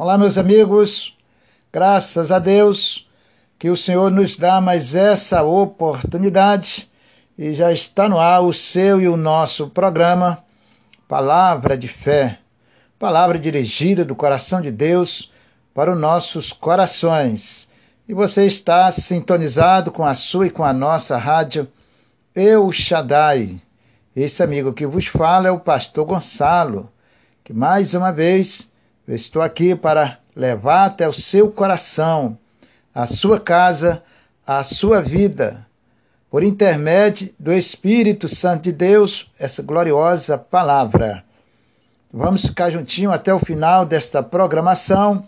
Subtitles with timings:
[0.00, 1.18] Olá, meus amigos.
[1.72, 3.10] Graças a Deus
[3.58, 6.88] que o Senhor nos dá mais essa oportunidade
[7.36, 10.38] e já está no ar o seu e o nosso programa
[11.08, 12.38] Palavra de Fé.
[12.96, 15.32] Palavra dirigida do coração de Deus
[15.74, 17.66] para os nossos corações.
[18.08, 21.66] E você está sintonizado com a sua e com a nossa rádio
[22.36, 23.60] Eu Shaddai.
[24.14, 26.88] Esse amigo que vos fala é o pastor Gonçalo,
[27.42, 28.70] que mais uma vez
[29.08, 32.36] eu estou aqui para levar até o seu coração,
[32.94, 34.02] a sua casa,
[34.46, 35.66] a sua vida,
[36.30, 41.24] por intermédio do Espírito Santo de Deus, essa gloriosa palavra.
[42.12, 45.26] Vamos ficar juntinho até o final desta programação.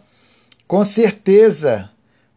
[0.69, 1.89] Com certeza,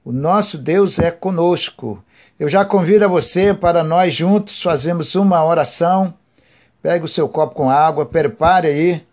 [0.06, 2.02] o nosso Deus é conosco.
[2.40, 6.14] Eu já convido a você para nós juntos fazermos uma oração.
[6.82, 9.06] Pegue o seu copo com água, prepare aí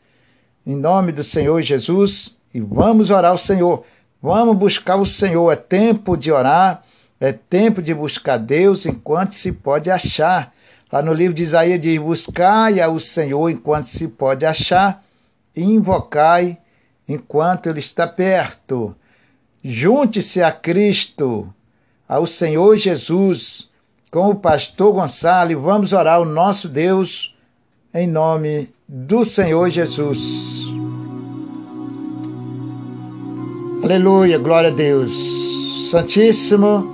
[0.66, 3.84] em nome do Senhor Jesus e vamos orar ao Senhor.
[4.22, 5.50] Vamos buscar o Senhor.
[5.50, 6.82] É tempo de orar,
[7.18, 10.52] é tempo de buscar Deus enquanto se pode achar.
[10.92, 15.04] Lá no livro de Isaías diz: Buscai ao Senhor enquanto se pode achar,
[15.54, 16.58] e invocai
[17.08, 18.94] enquanto Ele está perto.
[19.62, 21.52] Junte-se a Cristo,
[22.08, 23.68] ao Senhor Jesus,
[24.10, 27.36] com o pastor Gonçalo, e vamos orar ao nosso Deus
[27.92, 30.66] em nome do Senhor Jesus.
[33.84, 35.88] Aleluia, glória a Deus.
[35.88, 36.90] Santíssimo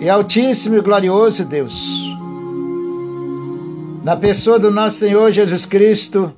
[0.00, 1.74] e Altíssimo e glorioso Deus.
[4.04, 6.32] Na pessoa do nosso Senhor Jesus Cristo,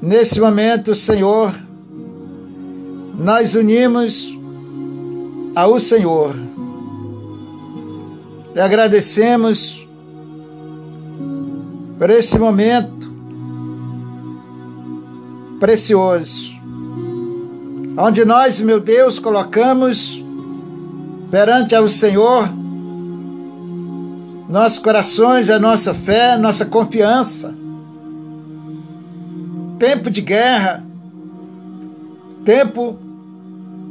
[0.00, 1.54] nesse momento, Senhor,
[3.18, 4.34] nós unimos
[5.54, 6.34] ao Senhor
[8.54, 9.89] e agradecemos
[12.00, 13.12] por esse momento
[15.60, 16.58] precioso,
[17.94, 20.24] onde nós, meu Deus, colocamos
[21.30, 22.48] perante ao Senhor
[24.48, 27.54] nossos corações, a nossa fé, nossa confiança.
[29.78, 30.82] Tempo de guerra,
[32.46, 32.96] tempo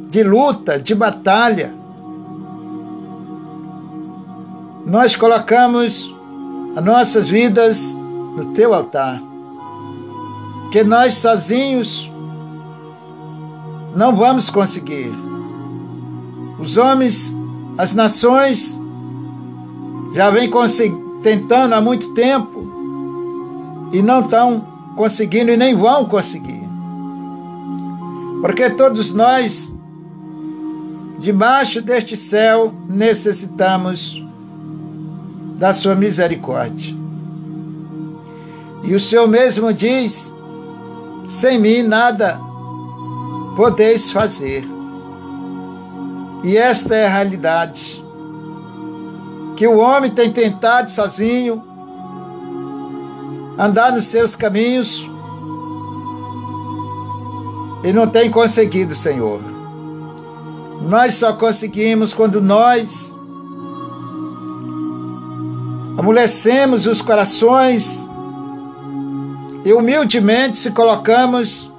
[0.10, 1.72] de luta, de batalha.
[4.84, 6.12] Nós colocamos
[6.76, 7.99] as nossas vidas
[8.40, 9.22] no teu altar.
[10.72, 12.10] Que nós sozinhos
[13.96, 15.12] não vamos conseguir.
[16.60, 17.36] Os homens,
[17.78, 18.80] as nações
[20.14, 20.50] já vêm
[21.22, 26.64] tentando há muito tempo e não estão conseguindo e nem vão conseguir.
[28.42, 29.74] Porque todos nós,
[31.20, 34.24] debaixo deste céu, necessitamos
[35.58, 36.99] da sua misericórdia.
[38.84, 40.34] E o Senhor mesmo diz:
[41.28, 42.40] sem mim nada
[43.56, 44.68] podeis fazer.
[46.44, 48.04] E esta é a realidade
[49.56, 51.62] que o homem tem tentado sozinho
[53.58, 55.06] andar nos seus caminhos
[57.84, 59.42] e não tem conseguido, Senhor.
[60.82, 63.18] Nós só conseguimos quando nós
[65.98, 68.09] amolecemos os corações
[69.64, 71.70] e humildemente se colocamos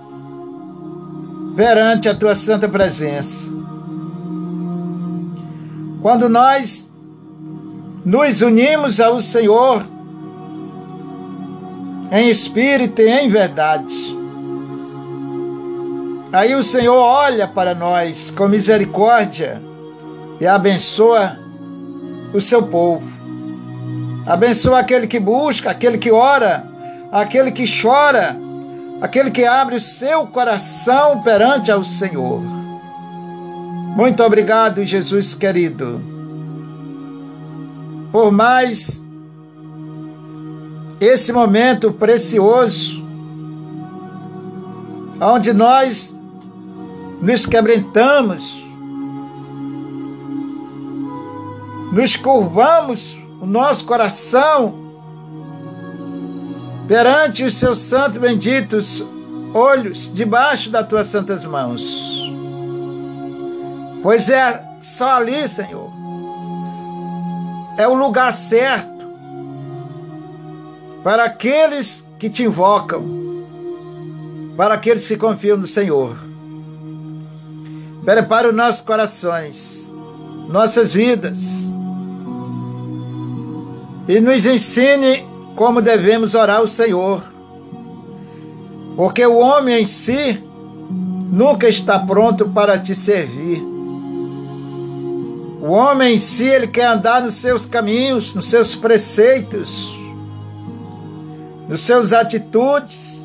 [1.56, 3.48] perante a tua santa presença.
[6.02, 6.90] Quando nós
[8.04, 9.84] nos unimos ao Senhor
[12.10, 14.16] em espírito e em verdade,
[16.32, 19.60] aí o Senhor olha para nós com misericórdia
[20.40, 21.38] e abençoa
[22.32, 23.06] o seu povo.
[24.26, 26.69] Abençoa aquele que busca, aquele que ora,
[27.10, 28.36] aquele que chora,
[29.00, 32.40] aquele que abre o seu coração perante ao Senhor.
[33.96, 36.00] Muito obrigado, Jesus querido,
[38.12, 39.04] por mais
[41.00, 43.02] esse momento precioso,
[45.20, 46.16] onde nós
[47.20, 48.64] nos quebrantamos,
[51.92, 54.79] nos curvamos o nosso coração
[56.90, 59.00] perante os seus santos benditos
[59.54, 62.28] olhos, debaixo das tuas santas mãos.
[64.02, 65.88] Pois é só ali, Senhor,
[67.78, 69.06] é o lugar certo
[71.04, 73.04] para aqueles que te invocam,
[74.56, 76.16] para aqueles que confiam no Senhor.
[78.04, 79.94] Prepara os nossos corações,
[80.48, 81.70] nossas vidas,
[84.08, 85.29] e nos ensine
[85.60, 87.22] como devemos orar ao Senhor.
[88.96, 90.42] Porque o homem em si
[91.30, 93.60] nunca está pronto para te servir.
[95.60, 99.94] O homem em si, ele quer andar nos seus caminhos, nos seus preceitos,
[101.68, 103.22] nos seus atitudes.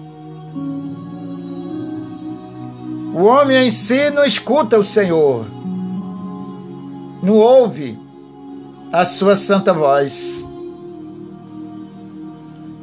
[3.14, 5.46] O homem em si não escuta o Senhor,
[7.24, 7.98] não ouve
[8.92, 10.46] a sua santa voz.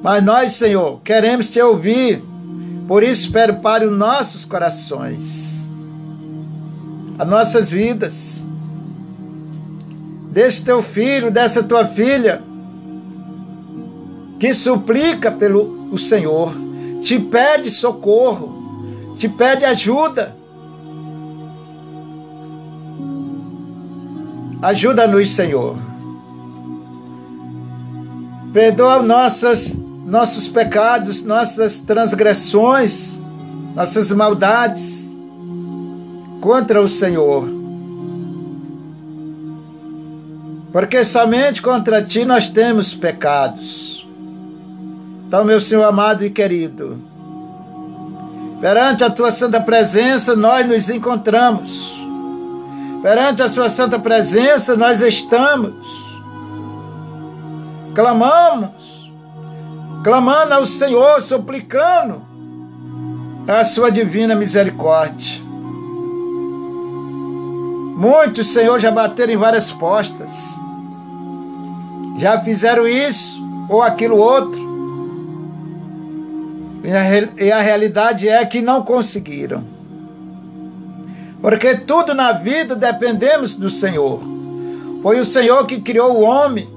[0.03, 2.23] Mas nós, Senhor, queremos te ouvir,
[2.89, 5.69] por isso prepare os nossos corações,
[7.19, 8.47] as nossas vidas.
[10.33, 12.43] Desse teu filho, dessa tua filha,
[14.41, 16.53] que suplica pelo o Senhor,
[17.01, 20.35] te pede socorro, te pede ajuda.
[24.61, 25.77] Ajuda-nos, Senhor.
[28.53, 29.79] Perdoa nossas,
[30.13, 33.19] nossos pecados, nossas transgressões,
[33.75, 35.11] nossas maldades
[36.39, 37.49] contra o Senhor.
[40.71, 44.07] Porque somente contra ti nós temos pecados.
[45.27, 46.99] Então, meu Senhor amado e querido,
[48.61, 51.99] perante a tua santa presença nós nos encontramos.
[53.01, 55.73] Perante a sua santa presença nós estamos.
[57.95, 59.02] Clamamos,
[60.03, 62.23] clamando ao Senhor, suplicando
[63.47, 65.41] a sua divina misericórdia.
[67.97, 70.61] Muitos, Senhor, já bateram em várias postas.
[72.19, 74.73] Já fizeram isso ou aquilo outro
[77.39, 79.65] e a realidade é que não conseguiram.
[81.41, 84.21] Porque tudo na vida dependemos do Senhor.
[85.03, 86.69] Foi o Senhor que criou o homem.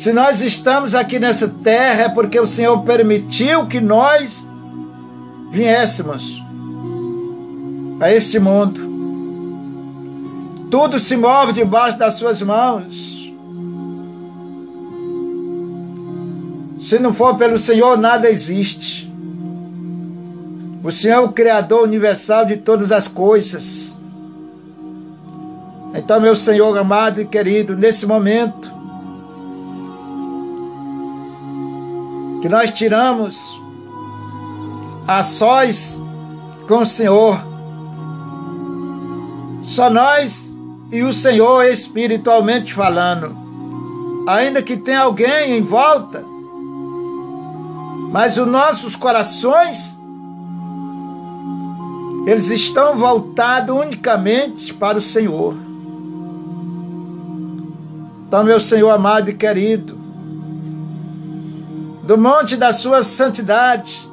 [0.00, 4.48] Se nós estamos aqui nessa terra é porque o Senhor permitiu que nós
[5.52, 6.42] viéssemos
[8.00, 8.80] a este mundo.
[10.70, 13.30] Tudo se move debaixo das suas mãos.
[16.80, 19.12] Se não for pelo Senhor, nada existe.
[20.82, 23.94] O Senhor é o Criador universal de todas as coisas.
[25.92, 28.79] Então, meu Senhor amado e querido, nesse momento,
[32.40, 33.60] que nós tiramos
[35.06, 36.00] a sós
[36.66, 37.38] com o Senhor,
[39.62, 40.50] só nós
[40.90, 43.36] e o Senhor espiritualmente falando,
[44.26, 46.30] ainda que tenha alguém em volta
[48.10, 49.96] mas os nossos corações
[52.26, 55.56] eles estão voltados unicamente para o Senhor.
[58.26, 59.98] Então, meu Senhor amado e querido,
[62.10, 64.10] do monte da sua santidade,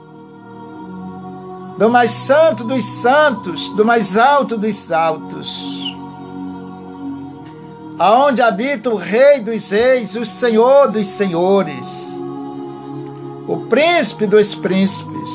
[1.79, 5.95] do mais santo dos santos, do mais alto dos altos,
[7.97, 12.21] aonde habita o Rei dos Reis, o Senhor dos Senhores,
[13.47, 15.31] o príncipe dos príncipes,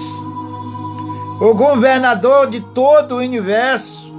[1.41, 4.15] o governador de todo o universo,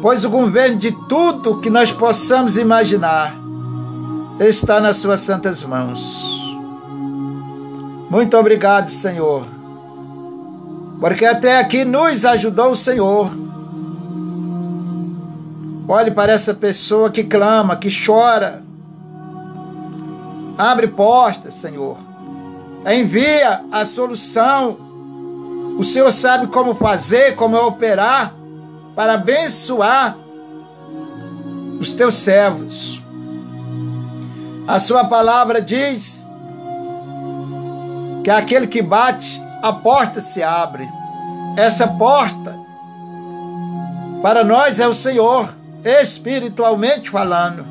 [0.00, 3.47] pois o governo de tudo que nós possamos imaginar
[4.40, 6.00] está nas suas santas mãos.
[8.10, 9.46] Muito obrigado, Senhor,
[11.00, 13.30] porque até aqui nos ajudou o Senhor.
[15.86, 18.62] Olhe para essa pessoa que clama, que chora,
[20.58, 21.96] Abre portas, Senhor.
[22.84, 24.76] Envia a solução.
[25.78, 28.34] O Senhor sabe como fazer, como operar
[28.96, 30.18] para abençoar
[31.78, 32.97] os teus servos.
[34.68, 36.28] A sua palavra diz
[38.22, 40.86] que aquele que bate, a porta se abre.
[41.56, 42.54] Essa porta
[44.20, 47.64] para nós é o Senhor, espiritualmente falando.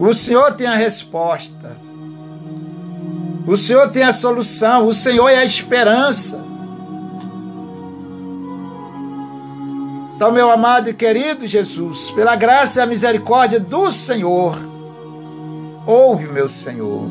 [0.00, 1.76] O Senhor tem a resposta.
[3.46, 4.84] O Senhor tem a solução.
[4.88, 6.42] O Senhor é a esperança.
[10.16, 14.71] Então, meu amado e querido Jesus, pela graça e a misericórdia do Senhor,
[15.86, 17.08] ouve, meu Senhor.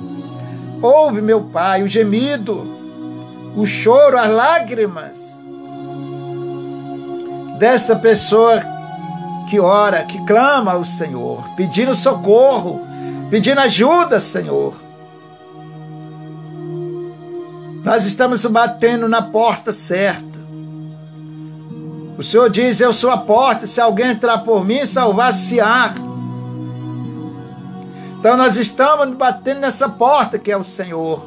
[0.81, 2.67] Ouve, meu Pai, o gemido,
[3.55, 5.43] o choro, as lágrimas
[7.59, 8.59] desta pessoa
[9.49, 12.81] que ora, que clama ao Senhor, pedindo socorro,
[13.29, 14.73] pedindo ajuda, Senhor.
[17.83, 20.39] Nós estamos batendo na porta certa.
[22.17, 25.93] O Senhor diz: Eu sou a porta, se alguém entrar por mim, salvar-se-á.
[28.21, 31.25] Então nós estamos batendo nessa porta que é o Senhor.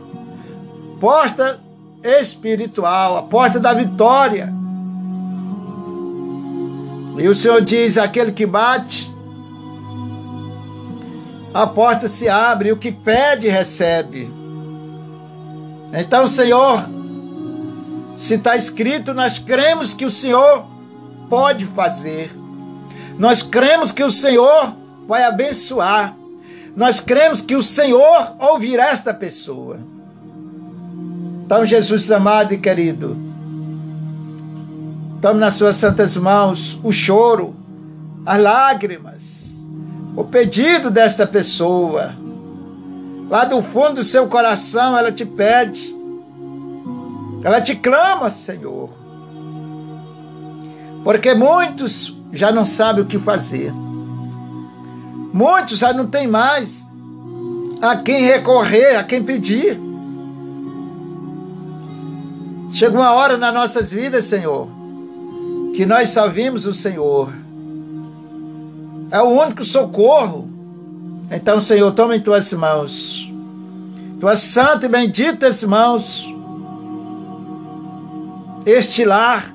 [1.00, 1.58] porta
[2.04, 4.54] espiritual, a porta da vitória.
[7.18, 9.12] E o Senhor diz: aquele que bate,
[11.52, 14.32] a porta se abre, o que pede, recebe.
[15.92, 16.88] Então, Senhor,
[18.16, 20.64] se está escrito, nós cremos que o Senhor
[21.28, 22.32] pode fazer.
[23.18, 24.76] Nós cremos que o Senhor
[25.08, 26.14] vai abençoar.
[26.76, 29.78] Nós cremos que o Senhor ouvirá esta pessoa.
[31.44, 33.16] Então, Jesus amado e querido,
[35.20, 37.54] tome nas suas santas mãos o choro,
[38.26, 39.64] as lágrimas,
[40.16, 42.14] o pedido desta pessoa.
[43.30, 45.94] Lá do fundo do seu coração, ela te pede,
[47.42, 48.90] ela te clama, Senhor.
[51.04, 53.72] Porque muitos já não sabem o que fazer.
[55.34, 56.86] Muitos já não tem mais
[57.82, 59.76] a quem recorrer, a quem pedir.
[62.72, 64.68] Chega uma hora nas nossas vidas, Senhor,
[65.74, 67.32] que nós só vimos o Senhor.
[69.10, 70.48] É o único socorro.
[71.28, 73.28] Então, Senhor, toma em tuas mãos,
[74.20, 76.32] tuas santas e benditas mãos,
[78.64, 79.52] este lar,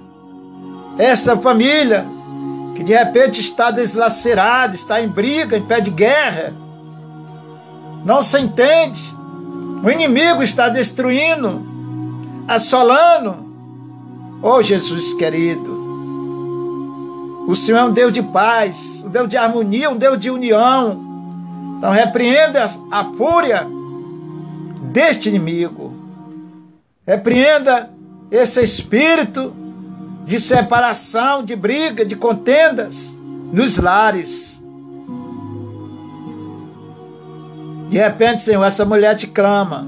[0.97, 2.05] esta família,
[2.79, 6.53] que de repente está deslacerado, está em briga, em pé de guerra,
[8.05, 9.13] não se entende,
[9.83, 11.61] o inimigo está destruindo,
[12.47, 13.49] assolando.
[14.41, 15.77] Oh Jesus querido,
[17.49, 21.01] o Senhor é um Deus de paz, um Deus de harmonia, um Deus de união.
[21.77, 23.67] Então repreenda a fúria
[24.89, 25.93] deste inimigo.
[27.05, 27.91] Repreenda
[28.31, 29.53] esse espírito
[30.25, 33.17] de separação, de briga, de contendas
[33.51, 34.61] nos lares.
[37.89, 39.87] De repente, Senhor, essa mulher te clama.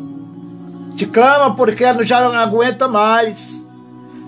[0.95, 3.65] Te clama porque ela já não aguenta mais.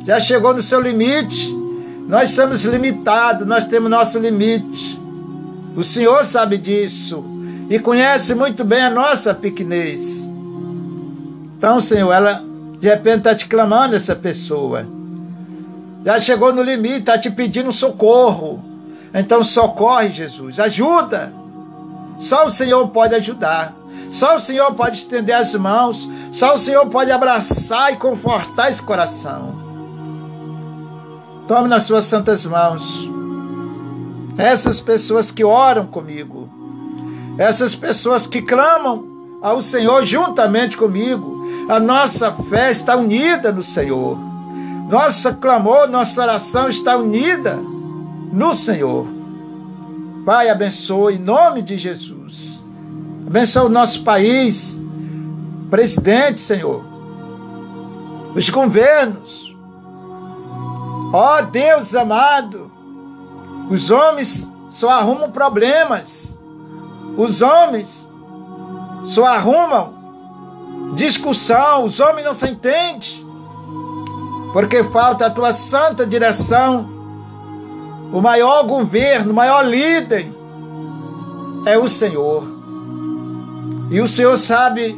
[0.05, 1.51] Já chegou no seu limite.
[2.07, 4.99] Nós somos limitados, nós temos nosso limite.
[5.75, 7.25] O Senhor sabe disso
[7.69, 10.27] e conhece muito bem a nossa pequenez.
[11.57, 12.43] Então, Senhor, ela
[12.79, 14.85] de repente está te clamando essa pessoa
[16.05, 18.63] já chegou no limite, está te pedindo socorro.
[19.13, 21.31] Então socorre, Jesus, ajuda.
[22.17, 23.75] Só o Senhor pode ajudar.
[24.09, 26.09] Só o Senhor pode estender as mãos.
[26.31, 29.55] Só o Senhor pode abraçar e confortar esse coração.
[31.47, 33.09] Tome nas suas santas mãos.
[34.37, 36.49] Essas pessoas que oram comigo,
[37.37, 39.05] essas pessoas que clamam
[39.41, 44.32] ao Senhor juntamente comigo, a nossa fé está unida no Senhor.
[44.93, 47.55] Nossa clamor, nossa oração está unida
[48.31, 49.07] no Senhor.
[50.23, 52.63] Pai, abençoe em nome de Jesus.
[53.25, 54.79] Abençoe o nosso país,
[55.71, 56.85] presidente, Senhor,
[58.35, 59.57] os governos.
[61.11, 62.71] Ó oh, Deus amado,
[63.71, 66.37] os homens só arrumam problemas.
[67.17, 68.07] Os homens
[69.05, 69.91] só arrumam
[70.93, 71.83] discussão.
[71.83, 73.22] Os homens não se entendem
[74.53, 76.87] porque falta a tua santa direção.
[78.13, 80.31] O maior governo, o maior líder
[81.65, 82.47] é o Senhor.
[83.89, 84.97] E o Senhor sabe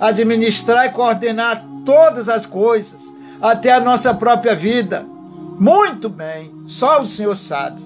[0.00, 5.04] administrar e coordenar todas as coisas, até a nossa própria vida.
[5.60, 7.82] Muito bem, só o Senhor sabe.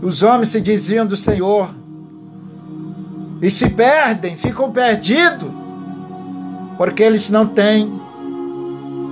[0.00, 1.68] Os homens se desviam do Senhor
[3.42, 5.50] e se perdem, ficam perdidos,
[6.78, 8.05] porque eles não têm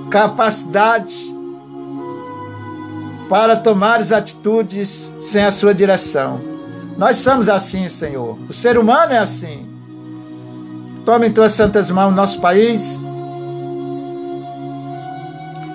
[0.09, 1.33] capacidade
[3.29, 6.39] para tomar as atitudes sem a sua direção.
[6.97, 8.37] Nós somos assim, Senhor.
[8.47, 9.67] O ser humano é assim.
[11.05, 12.99] Tome em tuas santas mãos nosso país.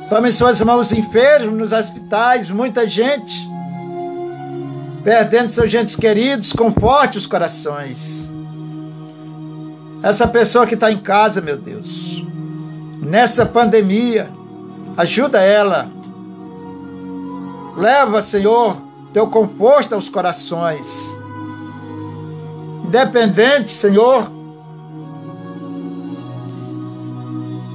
[0.08, 3.50] Tome em suas mãos os enfermos nos hospitais, muita gente
[5.02, 8.28] perdendo seus gentes queridos, conforte os corações.
[10.02, 12.22] Essa pessoa que está em casa, meu Deus,
[13.00, 14.30] nessa pandemia.
[14.96, 15.88] Ajuda ela.
[17.76, 18.76] Leva, Senhor,
[19.12, 21.16] teu conforto aos corações.
[22.84, 24.30] Independente, Senhor,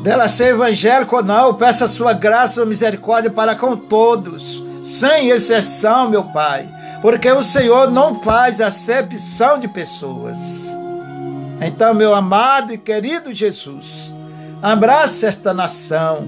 [0.03, 5.29] dela ser evangélico ou não, peça a sua graça e misericórdia para com todos, sem
[5.29, 6.69] exceção, meu Pai,
[7.01, 10.37] porque o Senhor não faz acepção de pessoas.
[11.61, 14.13] Então, meu amado e querido Jesus,
[14.65, 16.27] Abrace esta nação.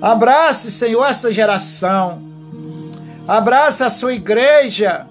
[0.00, 2.22] Abrace, Senhor, essa geração.
[3.28, 5.06] Abrace a sua igreja.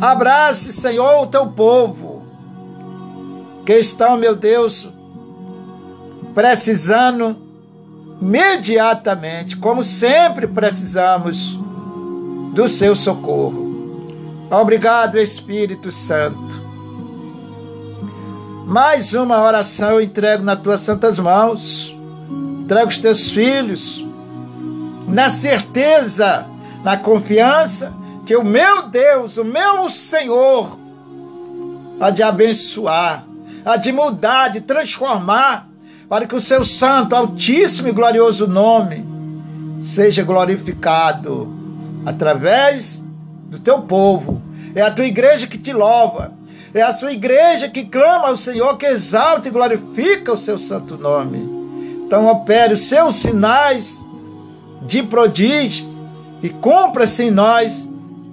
[0.00, 2.22] Abrace, Senhor, o teu povo.
[3.66, 4.88] Que estão, meu Deus,
[6.34, 7.36] precisando
[8.22, 11.60] imediatamente, como sempre precisamos,
[12.54, 14.08] do seu socorro.
[14.50, 16.67] Obrigado, Espírito Santo.
[18.68, 21.96] Mais uma oração eu entrego nas tuas santas mãos.
[22.60, 24.04] Entrego os teus filhos,
[25.06, 26.46] na certeza,
[26.84, 27.94] na confiança
[28.26, 30.78] que o meu Deus, o meu Senhor,
[31.98, 33.24] há de abençoar,
[33.64, 35.66] há de mudar, de transformar,
[36.06, 39.02] para que o seu santo, altíssimo e glorioso nome
[39.80, 41.48] seja glorificado
[42.04, 43.02] através
[43.46, 44.42] do teu povo.
[44.74, 46.36] É a tua igreja que te louva,
[46.74, 50.96] é a sua igreja que clama ao Senhor, que exalta e glorifica o seu santo
[50.96, 51.38] nome.
[52.06, 54.04] Então opere os seus sinais
[54.82, 55.98] de prodígios
[56.42, 57.88] e cumpra-se em nós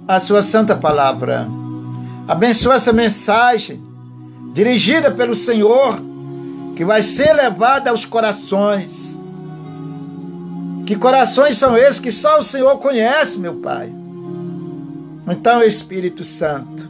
[0.06, 1.46] a sua santa palavra.
[2.28, 3.82] Abençoa essa mensagem
[4.52, 6.00] dirigida pelo Senhor
[6.74, 9.18] que vai ser levada aos corações.
[10.86, 13.92] Que corações são esses que só o Senhor conhece, meu Pai?
[15.28, 16.88] Então, Espírito Santo,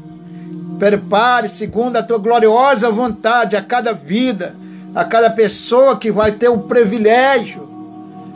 [0.78, 4.54] prepare segundo a tua gloriosa vontade a cada vida,
[4.94, 7.68] a cada pessoa que vai ter o privilégio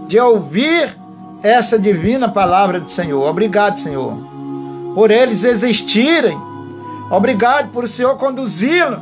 [0.09, 0.97] de ouvir
[1.43, 3.29] essa divina palavra do Senhor.
[3.29, 4.15] Obrigado, Senhor,
[4.95, 6.39] por eles existirem.
[7.11, 9.01] Obrigado por o Senhor conduzi-lo,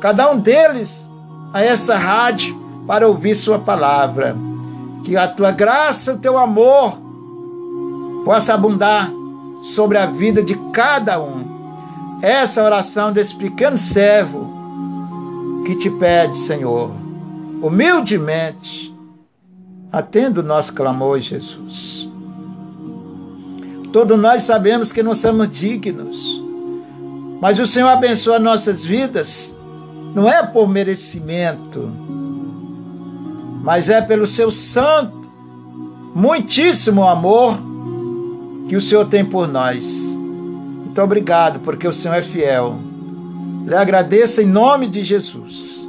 [0.00, 1.08] cada um deles,
[1.52, 2.56] a essa rádio
[2.86, 4.36] para ouvir Sua palavra.
[5.04, 6.98] Que a tua graça, o teu amor
[8.24, 9.10] possa abundar
[9.62, 11.49] sobre a vida de cada um.
[12.22, 16.90] Essa oração desse pequeno servo que te pede, Senhor,
[17.62, 18.94] humildemente,
[19.90, 22.10] atenda o nosso clamor, Jesus.
[23.92, 26.42] Todos nós sabemos que não somos dignos,
[27.40, 29.56] mas o Senhor abençoa nossas vidas,
[30.14, 31.90] não é por merecimento,
[33.62, 35.30] mas é pelo seu santo,
[36.14, 37.58] muitíssimo amor
[38.68, 40.19] que o Senhor tem por nós.
[40.90, 42.76] Muito obrigado, porque o Senhor é fiel.
[43.64, 45.88] Lhe agradeço em nome de Jesus.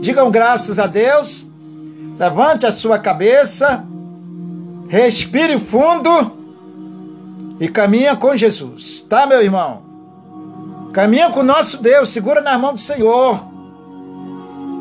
[0.00, 1.44] Digam graças a Deus.
[2.16, 3.84] Levante a sua cabeça.
[4.86, 6.38] Respire fundo
[7.58, 9.82] e caminha com Jesus, tá, meu irmão?
[10.92, 13.44] Caminha com o nosso Deus, segura na mão do Senhor.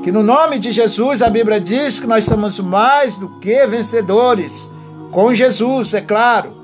[0.04, 4.70] Que no nome de Jesus a Bíblia diz que nós somos mais do que vencedores.
[5.12, 6.57] Com Jesus, é claro.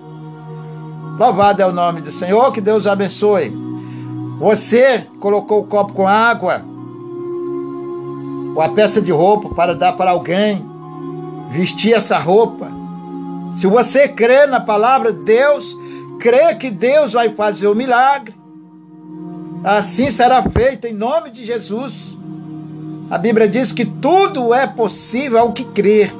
[1.17, 3.55] Louvado é o nome do Senhor, que Deus abençoe.
[4.39, 6.61] Você colocou o copo com água,
[8.55, 10.65] ou a peça de roupa para dar para alguém,
[11.51, 12.71] vestir essa roupa.
[13.55, 15.77] Se você crê na palavra de Deus,
[16.19, 18.35] crê que Deus vai fazer o milagre.
[19.63, 22.17] Assim será feito em nome de Jesus.
[23.09, 26.13] A Bíblia diz que tudo é possível ao que crer.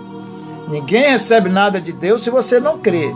[0.69, 3.11] Ninguém recebe nada de Deus se você não crê.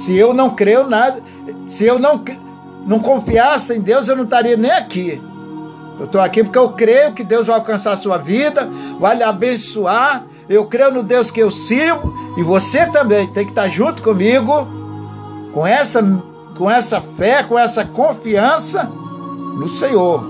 [0.00, 1.20] Se eu não creio nada,
[1.68, 2.24] se eu não,
[2.86, 5.20] não confiasse em Deus, eu não estaria nem aqui.
[5.98, 8.66] Eu estou aqui porque eu creio que Deus vai alcançar a sua vida,
[8.98, 10.24] vai lhe abençoar.
[10.48, 14.66] Eu creio no Deus que eu sirvo e você também tem que estar junto comigo
[15.52, 16.02] com essa,
[16.56, 20.24] com essa fé, com essa confiança no Senhor.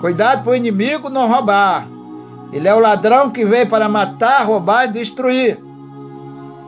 [0.00, 1.88] Cuidado para o inimigo não roubar.
[2.52, 5.58] Ele é o ladrão que veio para matar, roubar e destruir.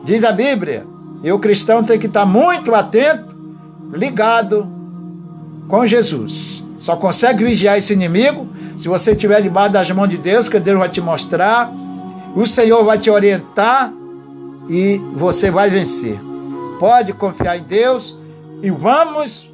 [0.03, 0.91] Diz a Bíblia.
[1.23, 3.33] E o cristão tem que estar muito atento,
[3.93, 4.67] ligado
[5.69, 6.63] com Jesus.
[6.79, 10.77] Só consegue vigiar esse inimigo se você estiver debaixo das mãos de Deus, que Deus
[10.77, 11.71] vai te mostrar,
[12.35, 13.93] o Senhor vai te orientar
[14.69, 16.19] e você vai vencer.
[16.79, 18.13] Pode confiar em Deus
[18.61, 19.49] e vamos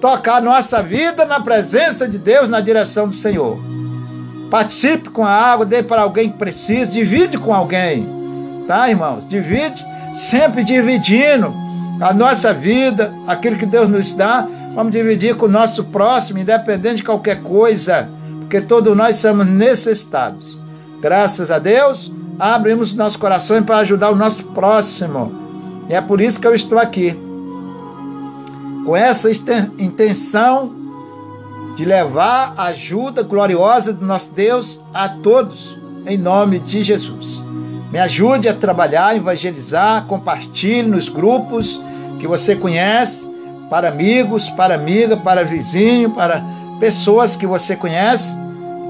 [0.00, 3.58] tocar nossa vida na presença de Deus, na direção do Senhor.
[4.50, 8.08] Participe com a água, dê para alguém que precisa, divide com alguém,
[8.66, 9.28] tá, irmãos?
[9.28, 11.52] Divide sempre dividindo
[12.00, 16.96] a nossa vida, aquilo que Deus nos dá, vamos dividir com o nosso próximo, independente
[16.96, 18.08] de qualquer coisa,
[18.40, 20.58] porque todos nós somos necessitados.
[21.00, 25.32] Graças a Deus, abrimos nosso coração para ajudar o nosso próximo.
[25.88, 27.16] E é por isso que eu estou aqui.
[28.84, 29.30] Com essa
[29.78, 30.74] intenção
[31.76, 37.42] de levar a ajuda gloriosa do nosso Deus a todos, em nome de Jesus.
[37.94, 41.80] Me ajude a trabalhar, evangelizar, compartilhe nos grupos
[42.18, 43.30] que você conhece,
[43.70, 46.42] para amigos, para amiga, para vizinho, para
[46.80, 48.36] pessoas que você conhece.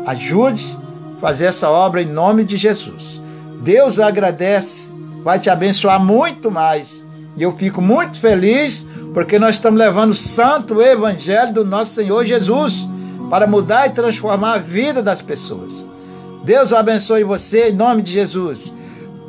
[0.06, 0.74] Ajude
[1.18, 3.20] a fazer essa obra em nome de Jesus.
[3.60, 4.90] Deus agradece,
[5.22, 7.04] vai te abençoar muito mais.
[7.36, 12.24] E eu fico muito feliz porque nós estamos levando o santo evangelho do nosso Senhor
[12.24, 12.88] Jesus
[13.28, 15.86] para mudar e transformar a vida das pessoas.
[16.42, 18.72] Deus abençoe você em nome de Jesus.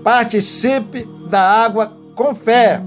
[0.06, 2.80] Participe da água com fé.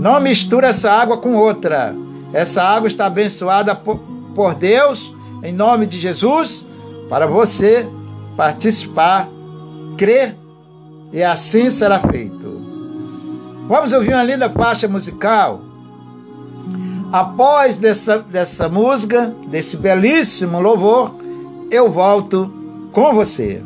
[0.00, 1.94] Não misture essa água com outra.
[2.32, 4.00] Essa água está abençoada por,
[4.58, 6.66] Deus em nome de Jesus
[7.08, 7.88] para você
[8.36, 9.28] participar,
[9.96, 10.36] crer
[11.12, 12.60] e assim será feito.
[13.68, 15.60] Vamos ouvir uma linda faixa musical.
[17.12, 21.14] Após dessa, dessa música, desse belíssimo louvor,
[21.70, 22.52] eu volto
[22.92, 23.62] com você.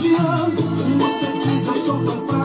[0.00, 0.58] You religion.
[0.92, 2.37] Innocent Jesus, so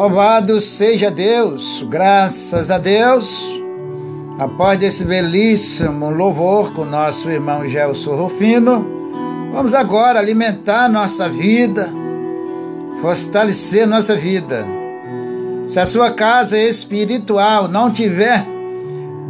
[0.00, 3.38] Louvado seja Deus, graças a Deus.
[4.38, 8.86] Após desse belíssimo louvor com nosso irmão Gelson Rufino,
[9.52, 11.92] vamos agora alimentar nossa vida,
[13.02, 14.66] fortalecer nossa vida.
[15.66, 18.46] Se a sua casa espiritual não tiver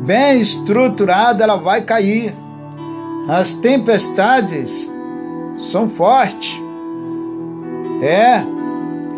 [0.05, 2.33] bem estruturada, ela vai cair.
[3.29, 4.89] As tempestades
[5.59, 6.57] são fortes.
[8.01, 8.60] É,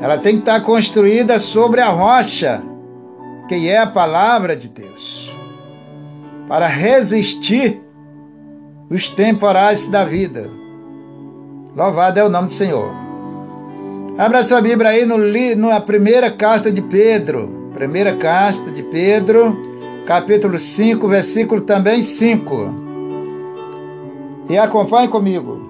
[0.02, 2.60] ela tem que estar construída sobre a rocha,
[3.48, 5.32] que é a palavra de Deus,
[6.48, 7.80] para resistir
[8.90, 10.50] os temporais da vida.
[11.76, 12.90] Louvado é o nome do Senhor.
[14.18, 15.16] Abra sua Bíblia aí no,
[15.56, 17.70] na primeira carta de Pedro.
[17.72, 19.56] Primeira carta de Pedro,
[20.04, 22.82] capítulo 5, versículo também 5.
[24.50, 25.61] E acompanhe comigo.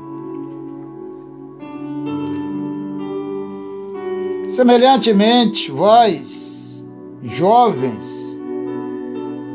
[4.55, 6.85] Semelhantemente, vós,
[7.23, 8.07] jovens,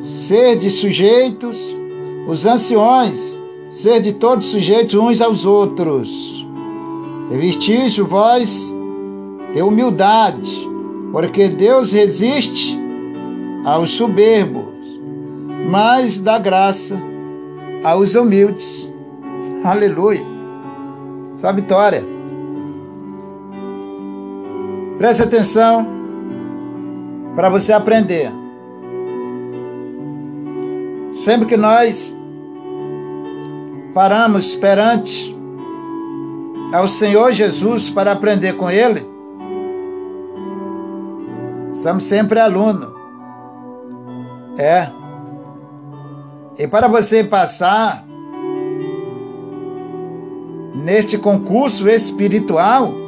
[0.01, 1.59] sede sujeitos,
[2.27, 3.37] os anciões,
[3.69, 6.43] sede todos sujeitos uns aos outros.
[7.29, 8.73] Revestis vós
[9.53, 10.67] de humildade,
[11.11, 12.75] porque Deus resiste
[13.65, 14.73] aos soberbos,
[15.69, 16.99] mas dá graça
[17.83, 18.91] aos humildes.
[19.63, 20.25] Aleluia.
[21.35, 22.16] Sua vitória.
[24.97, 25.87] Preste atenção
[27.35, 28.31] para você aprender.
[31.13, 32.15] Sempre que nós
[33.93, 35.35] paramos perante
[36.73, 39.05] ao Senhor Jesus para aprender com Ele,
[41.83, 42.95] somos sempre aluno.
[44.57, 44.89] É.
[46.57, 48.03] E para você passar
[50.73, 53.06] neste concurso espiritual,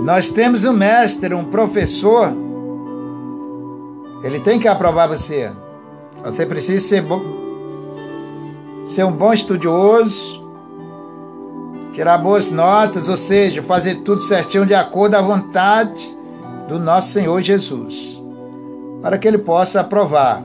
[0.00, 2.32] nós temos um mestre, um professor.
[4.22, 5.50] Ele tem que aprovar você.
[6.24, 7.22] Você precisa ser, bom,
[8.84, 10.42] ser um bom estudioso,
[11.92, 16.16] tirar boas notas, ou seja, fazer tudo certinho de acordo à vontade
[16.68, 18.22] do nosso Senhor Jesus,
[19.02, 20.42] para que Ele possa aprovar.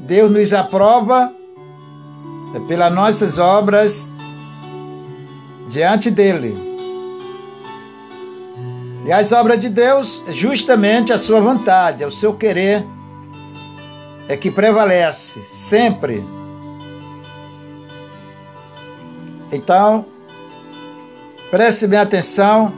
[0.00, 1.32] Deus nos aprova
[2.66, 4.10] pelas nossas obras
[5.68, 6.69] diante dele.
[9.04, 12.86] E as obras de Deus, justamente a sua vontade, é o seu querer,
[14.28, 16.22] é que prevalece sempre.
[19.50, 20.06] Então,
[21.50, 22.72] preste bem atenção,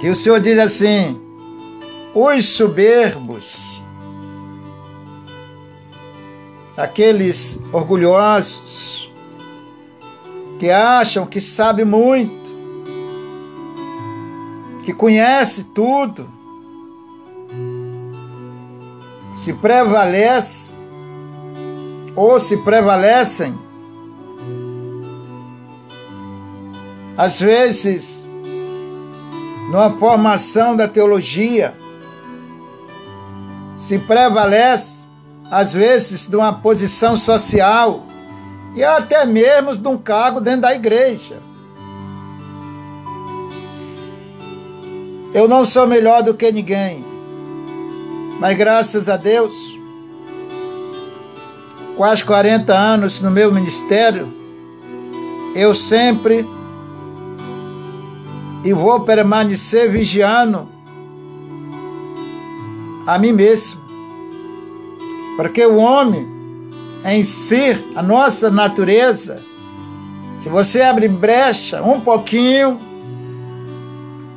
[0.00, 1.20] que o Senhor diz assim:
[2.14, 3.82] os soberbos,
[6.76, 9.12] aqueles orgulhosos,
[10.58, 12.39] que acham que sabe muito,
[14.84, 16.28] que conhece tudo,
[19.34, 20.74] se prevalece
[22.16, 23.58] ou se prevalecem,
[27.16, 28.26] às vezes,
[29.70, 31.74] numa formação da teologia,
[33.78, 34.92] se prevalece,
[35.50, 38.04] às vezes, de uma posição social,
[38.74, 41.49] e até mesmo de um cargo dentro da igreja.
[45.32, 47.04] Eu não sou melhor do que ninguém,
[48.40, 49.54] mas graças a Deus,
[51.96, 54.32] quase 40 anos no meu ministério,
[55.54, 56.44] eu sempre
[58.64, 60.68] e vou permanecer vigiando
[63.06, 63.80] a mim mesmo,
[65.36, 66.26] porque o homem
[67.04, 69.40] em si, a nossa natureza,
[70.40, 72.89] se você abrir brecha um pouquinho,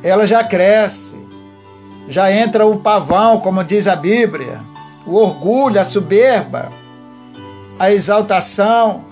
[0.03, 1.15] ela já cresce,
[2.07, 4.59] já entra o pavão, como diz a Bíblia,
[5.05, 6.69] o orgulho, a soberba,
[7.79, 9.05] a exaltação,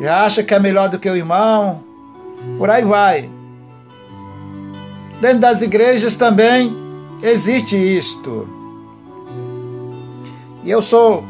[0.00, 1.82] já acha que é melhor do que o irmão,
[2.58, 3.30] por aí vai.
[5.20, 6.76] Dentro das igrejas também
[7.22, 8.48] existe isto.
[10.62, 11.24] E eu sou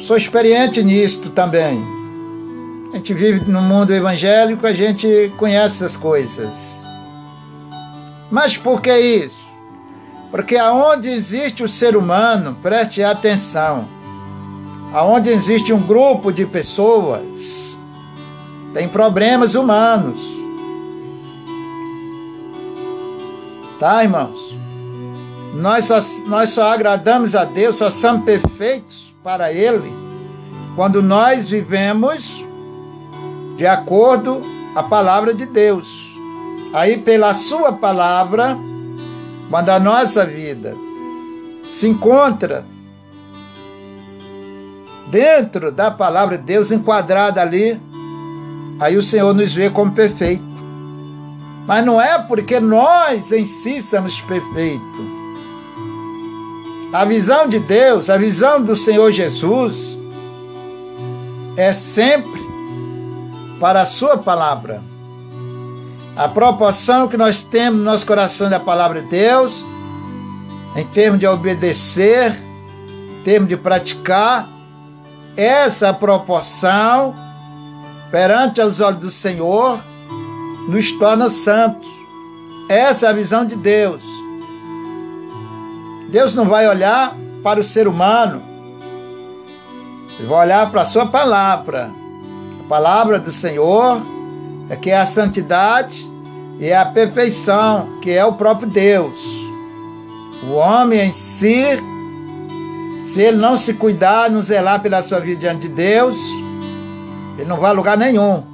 [0.00, 1.84] Sou experiente nisto também.
[2.92, 6.84] A gente vive no mundo evangélico, a gente conhece as coisas.
[8.30, 9.48] Mas por que isso?
[10.30, 13.88] Porque aonde existe o ser humano, preste atenção,
[14.92, 17.76] aonde existe um grupo de pessoas,
[18.72, 20.18] tem problemas humanos.
[23.80, 24.54] Tá, irmãos?
[25.54, 29.92] Nós só, nós só agradamos a Deus, só somos perfeitos para Ele
[30.76, 32.44] quando nós vivemos
[33.56, 34.40] de acordo
[34.74, 36.09] a palavra de Deus.
[36.72, 38.56] Aí, pela Sua palavra,
[39.48, 40.74] quando a nossa vida
[41.68, 42.64] se encontra
[45.10, 47.80] dentro da palavra de Deus, enquadrada ali,
[48.78, 50.44] aí o Senhor nos vê como perfeito.
[51.66, 55.20] Mas não é porque nós em si somos perfeitos
[56.92, 59.96] a visão de Deus, a visão do Senhor Jesus
[61.56, 62.40] é sempre
[63.60, 64.82] para a Sua palavra.
[66.20, 69.64] A proporção que nós temos no nosso coração da palavra de Deus,
[70.76, 74.46] em termos de obedecer, em termos de praticar,
[75.34, 77.16] essa proporção
[78.10, 79.80] perante os olhos do Senhor
[80.68, 81.88] nos torna santos.
[82.68, 84.04] Essa é a visão de Deus.
[86.10, 88.42] Deus não vai olhar para o ser humano,
[90.18, 91.90] ele vai olhar para a sua palavra.
[92.62, 94.02] A palavra do Senhor
[94.68, 96.09] é que é a santidade
[96.60, 99.18] e é a perfeição, que é o próprio Deus.
[100.46, 101.64] O homem em si,
[103.02, 106.18] se ele não se cuidar, não zelar pela sua vida diante de Deus,
[107.38, 108.44] ele não vai a lugar nenhum.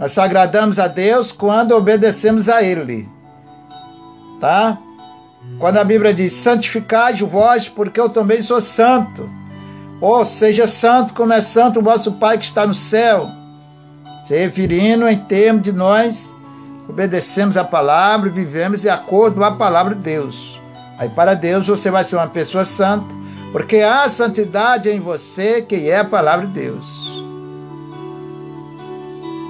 [0.00, 3.08] Nós só agradamos a Deus quando obedecemos a Ele.
[4.40, 4.76] Tá?
[5.60, 9.30] Quando a Bíblia diz: santificai vós, porque eu também sou santo.
[10.00, 13.28] Ou seja santo como é santo o vosso Pai que está no céu.
[14.26, 16.34] Se referindo em termos de nós
[16.88, 20.60] obedecemos a palavra vivemos de acordo com a palavra de Deus.
[20.98, 23.06] Aí para Deus você vai ser uma pessoa santa,
[23.52, 27.06] porque há santidade em você, que é a palavra de Deus.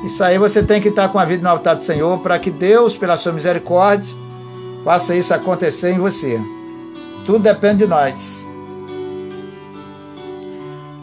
[0.05, 2.51] Isso aí você tem que estar com a vida no altar do Senhor para que
[2.51, 4.15] Deus, pela sua misericórdia,
[4.85, 6.41] faça isso acontecer em você.
[7.25, 8.47] Tudo depende de nós.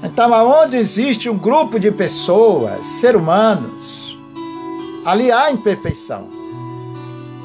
[0.01, 4.02] Então, aonde existe um grupo de pessoas, seres humanos,
[5.05, 6.29] ali há imperfeição.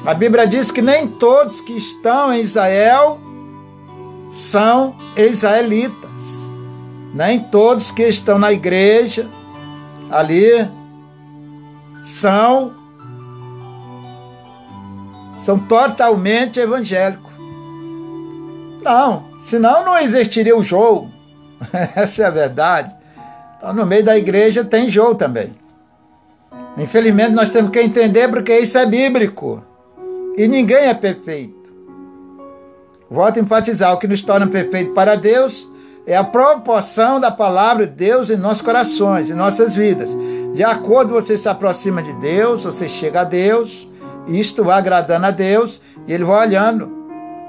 [0.05, 3.19] A Bíblia diz que nem todos que estão em Israel
[4.31, 6.49] são israelitas.
[7.13, 9.29] Nem todos que estão na igreja
[10.09, 10.69] ali
[12.05, 12.73] são
[15.39, 17.31] são totalmente evangélicos.
[18.81, 21.11] Não, senão não existiria o jogo.
[21.95, 22.95] Essa é a verdade.
[23.57, 25.58] Então, no meio da igreja tem jogo também.
[26.79, 29.61] Infelizmente, nós temos que entender porque isso é bíblico.
[30.37, 31.53] E ninguém é perfeito.
[33.11, 35.69] Volto a enfatizar: o que nos torna perfeito para Deus
[36.07, 40.09] é a proporção da palavra de Deus em nossos corações, em nossas vidas.
[40.53, 43.87] De acordo você se aproxima de Deus, você chega a Deus,
[44.27, 46.89] isto vai agradando a Deus, e Ele vai olhando,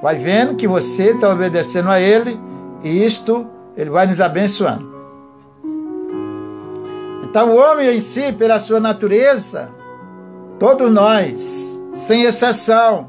[0.03, 2.39] vai vendo que você está obedecendo a Ele,
[2.83, 4.90] e isto Ele vai nos abençoando.
[7.31, 9.69] Então, o homem em si, pela sua natureza,
[10.59, 13.09] todos nós, sem exceção,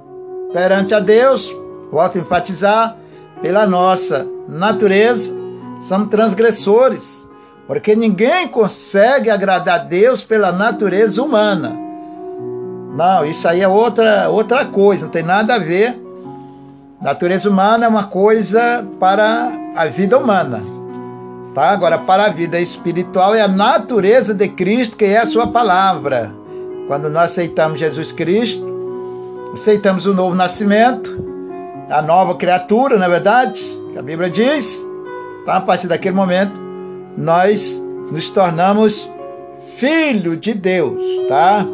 [0.54, 1.52] perante a Deus,
[1.92, 2.96] volto a enfatizar,
[3.42, 5.34] pela nossa natureza,
[5.82, 7.28] somos transgressores,
[7.66, 11.76] porque ninguém consegue agradar a Deus pela natureza humana.
[12.96, 16.00] Não, isso aí é outra, outra coisa, não tem nada a ver.
[17.02, 20.62] Natureza humana é uma coisa para a vida humana.
[21.54, 21.70] Tá?
[21.72, 26.34] Agora, para a vida espiritual é a natureza de Cristo, que é a sua palavra.
[26.88, 28.66] Quando nós aceitamos Jesus Cristo,
[29.54, 31.24] aceitamos o novo nascimento,
[31.90, 33.62] a nova criatura, na é verdade,
[33.92, 34.86] que a Bíblia diz.
[35.46, 35.58] Tá?
[35.58, 36.54] A partir daquele momento,
[37.18, 39.10] nós nos tornamos
[39.78, 41.66] filho de Deus, tá?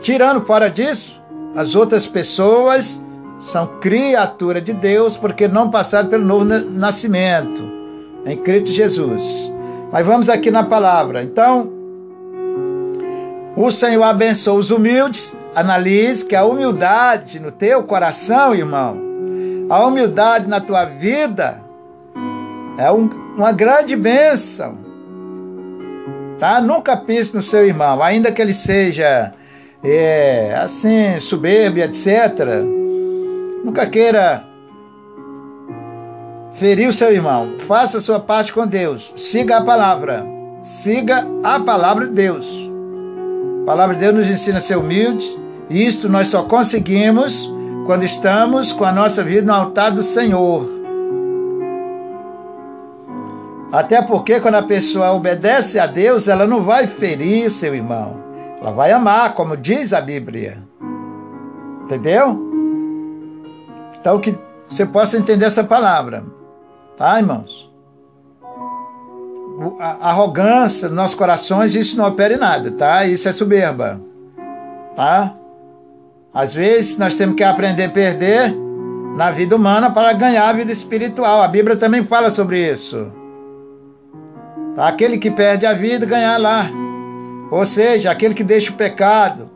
[0.00, 1.20] Tirando fora disso,
[1.54, 3.02] as outras pessoas
[3.38, 7.75] são criatura de Deus porque não passaram pelo novo nascimento
[8.26, 9.50] em Cristo Jesus.
[9.92, 11.22] Mas vamos aqui na palavra.
[11.22, 11.72] Então,
[13.56, 15.34] o Senhor abençoa os humildes.
[15.54, 18.98] Analise que a humildade no teu coração, irmão,
[19.70, 21.62] a humildade na tua vida
[22.76, 24.76] é um, uma grande bênção.
[26.38, 26.60] Tá?
[26.60, 29.32] Nunca pense no seu irmão, ainda que ele seja
[29.82, 32.06] é, assim, soberbo, etc.
[33.64, 34.45] Nunca queira
[36.56, 37.54] ferir o seu irmão.
[37.60, 39.12] Faça a sua parte com Deus.
[39.16, 40.26] Siga a palavra.
[40.62, 42.46] Siga a palavra de Deus.
[43.62, 45.26] A palavra de Deus nos ensina a ser humilde.
[45.68, 47.50] Isto nós só conseguimos
[47.86, 50.74] quando estamos com a nossa vida no altar do Senhor.
[53.72, 58.24] Até porque quando a pessoa obedece a Deus, ela não vai ferir o seu irmão.
[58.60, 60.58] Ela vai amar, como diz a Bíblia.
[61.84, 62.40] Entendeu?
[64.00, 64.36] Então que
[64.68, 66.24] você possa entender essa palavra.
[66.96, 67.70] Tá, irmãos?
[69.80, 73.04] A arrogância nos nossos corações, isso não opera em nada, tá?
[73.06, 74.00] Isso é soberba.
[74.94, 75.34] Tá?
[76.32, 78.54] Às vezes nós temos que aprender a perder
[79.16, 81.42] na vida humana para ganhar a vida espiritual.
[81.42, 83.10] A Bíblia também fala sobre isso.
[84.76, 86.66] Aquele que perde a vida, ganhar lá.
[87.50, 89.48] Ou seja, aquele que deixa o pecado,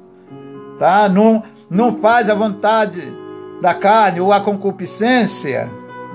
[0.79, 1.09] tá?
[1.09, 3.12] não, não faz a vontade
[3.61, 5.70] da carne ou a concupiscência,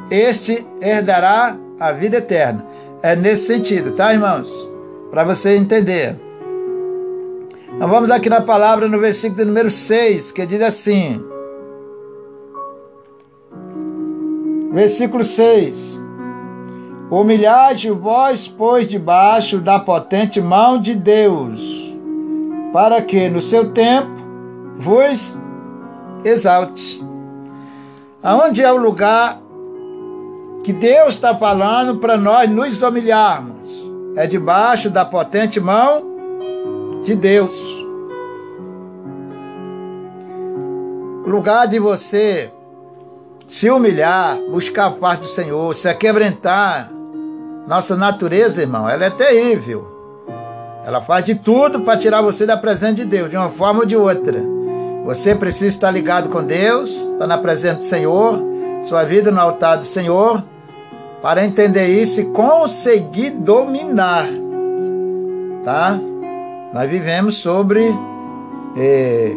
[0.09, 2.65] este herdará a vida eterna.
[3.01, 4.69] É nesse sentido, tá, irmãos?
[5.11, 6.19] Para você entender.
[7.75, 11.21] Então vamos aqui na palavra no versículo número 6, que diz assim:
[14.71, 15.99] Versículo 6:
[17.09, 21.97] Humilhai vós, pois, debaixo da potente mão de Deus,
[22.73, 24.09] para que no seu tempo
[24.77, 25.37] vos
[26.23, 27.03] exalte.
[28.23, 29.39] Aonde é o lugar
[30.65, 33.69] que Deus está falando para nós nos humilharmos?
[34.15, 37.53] É debaixo da potente mão de Deus.
[41.23, 42.51] Lugar de você
[43.45, 46.89] se humilhar, buscar a parte do Senhor, se aquebrentar.
[47.67, 49.85] Nossa natureza, irmão, ela é terrível.
[50.83, 53.85] Ela faz de tudo para tirar você da presença de Deus, de uma forma ou
[53.85, 54.41] de outra.
[55.05, 58.41] Você precisa estar ligado com Deus, estar na presença do Senhor,
[58.85, 60.43] sua vida no altar do Senhor,
[61.21, 64.27] para entender isso e conseguir dominar.
[65.63, 65.99] Tá?
[66.73, 67.93] Nós vivemos sobre
[68.77, 69.35] eh,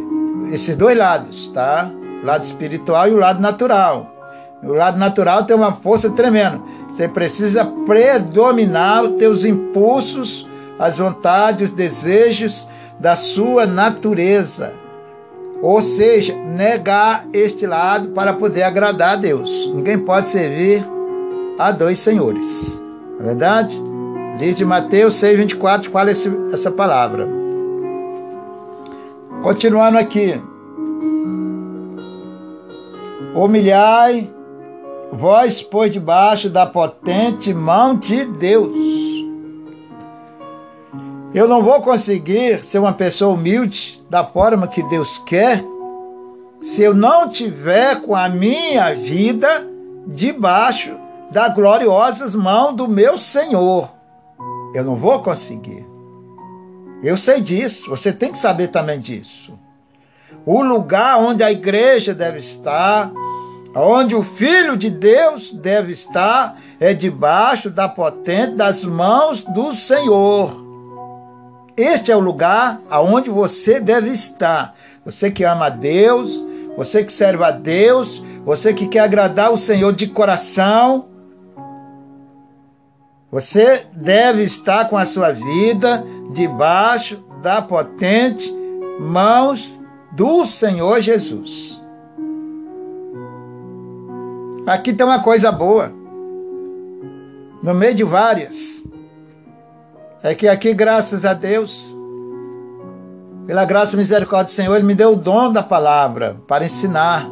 [0.53, 1.91] esses dois lados, tá?
[2.23, 4.13] O lado espiritual e o lado natural.
[4.63, 6.61] No lado natural tem uma força tremenda.
[6.91, 10.49] Você precisa predominar os teus impulsos,
[10.79, 12.69] as vontades, os desejos
[12.99, 14.75] da sua natureza.
[15.63, 19.71] Ou seja, negar este lado para poder agradar a Deus.
[19.73, 20.85] Ninguém pode servir
[21.59, 22.81] a dois senhores.
[23.19, 23.79] Não é verdade?
[24.39, 27.27] Livro de Mateus 6, 24 fala esse, essa palavra.
[29.43, 30.41] Continuando aqui.
[33.35, 34.31] Humilhai
[35.13, 38.77] vós, pois, debaixo da potente mão de Deus.
[41.35, 45.63] Eu não vou conseguir ser uma pessoa humilde da forma que Deus quer
[46.61, 49.67] se eu não tiver com a minha vida
[50.07, 50.98] debaixo
[51.31, 53.91] da gloriosa mão do meu Senhor.
[54.75, 55.87] Eu não vou conseguir.
[57.03, 59.59] Eu sei disso, você tem que saber também disso.
[60.45, 63.13] O lugar onde a igreja deve estar,
[63.75, 70.67] onde o Filho de Deus deve estar, é debaixo da potente das mãos do Senhor.
[71.77, 74.75] Este é o lugar aonde você deve estar.
[75.05, 76.45] Você que ama a Deus,
[76.77, 81.07] você que serve a Deus, você que quer agradar o Senhor de coração,
[83.31, 88.53] você deve estar com a sua vida debaixo da potente
[88.99, 89.75] mãos
[90.13, 91.81] do Senhor Jesus.
[94.67, 95.93] Aqui tem uma coisa boa,
[97.63, 98.85] no meio de várias,
[100.23, 101.87] é que aqui, graças a Deus,
[103.47, 107.27] pela graça e misericórdia do Senhor, Ele me deu o dom da palavra para ensinar.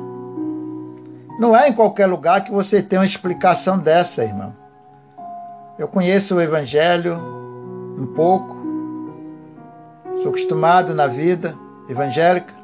[1.38, 4.65] Não é em qualquer lugar que você tem uma explicação dessa, irmão.
[5.78, 7.18] Eu conheço o Evangelho
[7.98, 8.56] um pouco,
[10.22, 11.54] sou acostumado na vida
[11.86, 12.54] evangélica.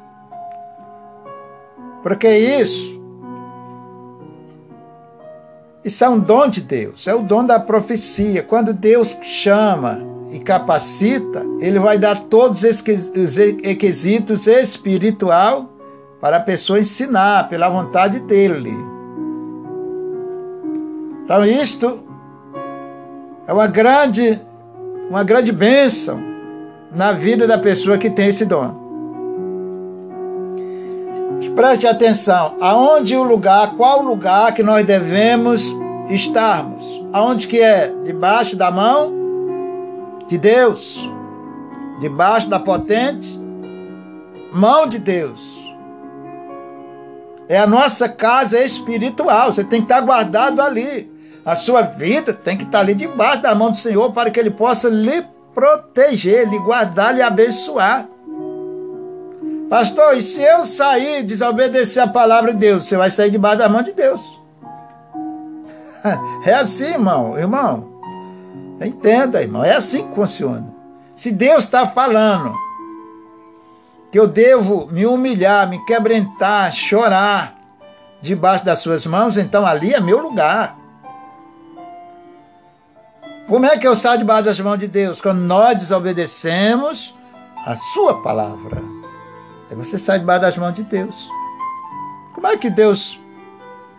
[2.01, 2.99] Porque isso,
[5.85, 8.41] isso é um dom de Deus, é o dom da profecia.
[8.41, 9.99] Quando Deus chama
[10.31, 15.69] e capacita, Ele vai dar todos os requisitos espiritual
[16.19, 18.75] para a pessoa ensinar pela vontade dele.
[21.23, 22.03] Então, isto
[23.47, 24.39] é uma grande,
[25.09, 26.21] uma grande bênção
[26.91, 28.83] na vida da pessoa que tem esse dom.
[31.55, 35.71] Preste atenção, aonde o lugar, qual o lugar que nós devemos
[36.09, 36.83] estarmos?
[37.13, 37.93] Aonde que é?
[38.03, 39.13] Debaixo da mão
[40.27, 41.07] de Deus,
[41.99, 43.39] debaixo da potente
[44.51, 45.61] mão de Deus.
[47.47, 51.12] É a nossa casa espiritual, você tem que estar guardado ali.
[51.45, 54.49] A sua vida tem que estar ali debaixo da mão do Senhor para que Ele
[54.49, 58.07] possa lhe proteger, lhe guardar, lhe abençoar.
[59.69, 63.69] Pastor, e se eu sair desobedecer a palavra de Deus, você vai sair debaixo da
[63.69, 64.21] mão de Deus.
[66.45, 67.93] É assim, irmão, irmão.
[68.81, 70.67] Entenda, irmão, é assim que funciona.
[71.15, 72.53] Se Deus está falando
[74.11, 77.55] que eu devo me humilhar, me quebrantar, chorar
[78.21, 80.77] debaixo das suas mãos, então ali é meu lugar.
[83.47, 85.19] Como é que eu saio debaixo das mãos de Deus?
[85.19, 87.13] Quando nós desobedecemos
[87.65, 88.81] a sua palavra.
[89.69, 91.27] Aí você sai debaixo das mãos de Deus.
[92.33, 93.19] Como é que Deus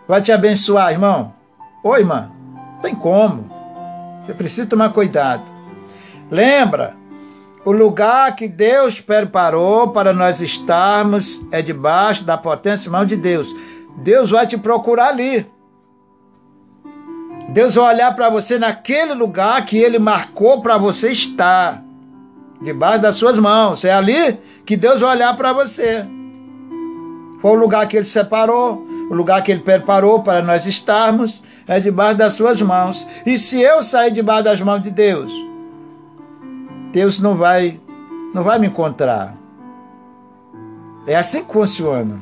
[0.07, 1.33] vai te abençoar, irmão?
[1.83, 2.31] Oi, irmã.
[2.81, 3.49] Tem como.
[4.25, 5.43] Você precisa tomar cuidado.
[6.31, 6.95] Lembra,
[7.63, 13.55] o lugar que Deus preparou para nós estarmos é debaixo da potência mão de Deus.
[13.97, 15.47] Deus vai te procurar ali.
[17.49, 21.83] Deus vai olhar para você naquele lugar que Ele marcou para você estar,
[22.61, 23.85] debaixo das suas mãos.
[23.85, 26.05] É ali que Deus vai olhar para você.
[27.41, 31.79] Foi o lugar que Ele separou, o lugar que Ele preparou para nós estarmos, é
[31.79, 33.07] debaixo das suas mãos.
[33.25, 35.31] E se eu sair debaixo das mãos de Deus,
[36.91, 37.79] Deus não vai,
[38.33, 39.35] não vai me encontrar.
[41.05, 42.19] É assim que funciona.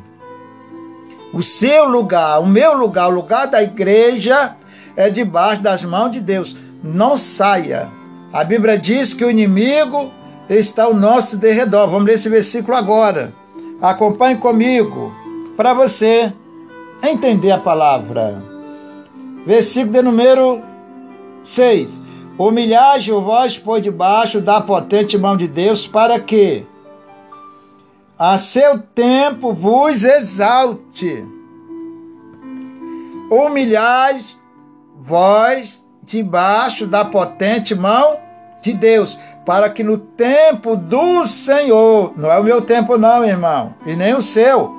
[1.34, 4.56] O seu lugar, o meu lugar, o lugar da igreja
[4.96, 6.56] é debaixo das mãos de Deus.
[6.84, 7.90] Não saia.
[8.32, 10.12] A Bíblia diz que o inimigo
[10.50, 11.88] está ao nosso derredor.
[11.88, 13.34] Vamos ler esse versículo agora.
[13.82, 15.14] Acompanhe comigo
[15.56, 16.34] para você
[17.02, 18.42] entender a palavra.
[19.46, 20.62] Versículo de número
[21.44, 22.02] 6.
[22.38, 26.66] Humilhai vós por debaixo da potente mão de Deus, para que
[28.18, 31.24] a seu tempo vos exalte.
[33.30, 34.18] Humilhai
[35.02, 38.18] vós debaixo da potente mão
[38.62, 43.74] de Deus, para que no tempo do Senhor, não é o meu tempo não, irmão,
[43.86, 44.74] e nem o seu.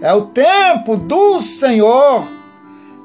[0.00, 2.26] É o tempo do Senhor.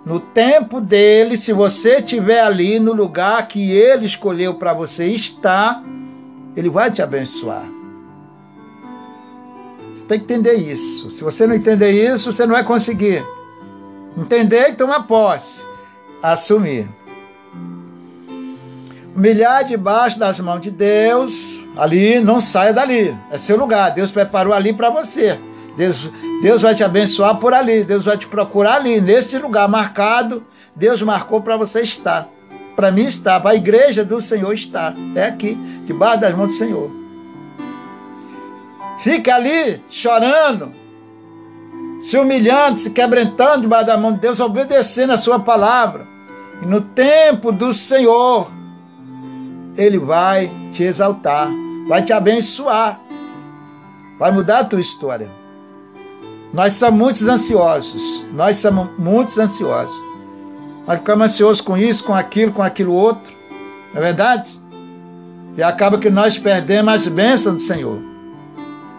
[0.03, 5.83] No tempo dele, se você estiver ali no lugar que ele escolheu para você estar,
[6.55, 7.69] ele vai te abençoar.
[9.93, 11.11] Você tem que entender isso.
[11.11, 13.23] Se você não entender isso, você não vai conseguir.
[14.18, 15.63] Entender e tomar posse.
[16.24, 16.89] Assumir.
[19.15, 21.63] Humilhar debaixo das mãos de Deus.
[21.78, 23.15] Ali, não saia dali.
[23.30, 23.91] É seu lugar.
[23.91, 25.39] Deus preparou ali para você.
[25.78, 26.11] Deus,
[26.41, 27.84] Deus vai te abençoar por ali.
[27.84, 30.43] Deus vai te procurar ali, nesse lugar marcado.
[30.76, 32.28] Deus marcou para você estar.
[32.76, 34.93] Para mim está, para a igreja do Senhor está.
[35.15, 35.55] É aqui,
[35.86, 36.91] debaixo das mãos do Senhor.
[39.03, 40.72] Fica ali chorando,
[42.07, 46.07] se humilhando, se quebrantando debaixo da mão de Deus, obedecendo a sua palavra.
[46.61, 48.49] E no tempo do Senhor,
[49.75, 51.49] Ele vai te exaltar,
[51.85, 52.97] vai te abençoar,
[54.17, 55.29] vai mudar a tua história.
[56.53, 59.93] Nós somos muitos ansiosos, nós somos muitos ansiosos.
[60.87, 63.33] Nós ficamos ansiosos com isso, com aquilo, com aquilo outro.
[63.93, 64.57] Não é verdade?
[65.57, 67.99] E acaba que nós perdemos as bênçãos do Senhor.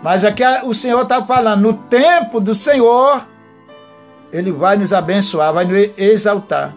[0.03, 3.22] Mas aqui o Senhor está falando, no tempo do Senhor,
[4.32, 6.74] Ele vai nos abençoar, vai nos exaltar.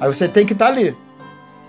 [0.00, 0.96] Aí você tem que estar tá ali,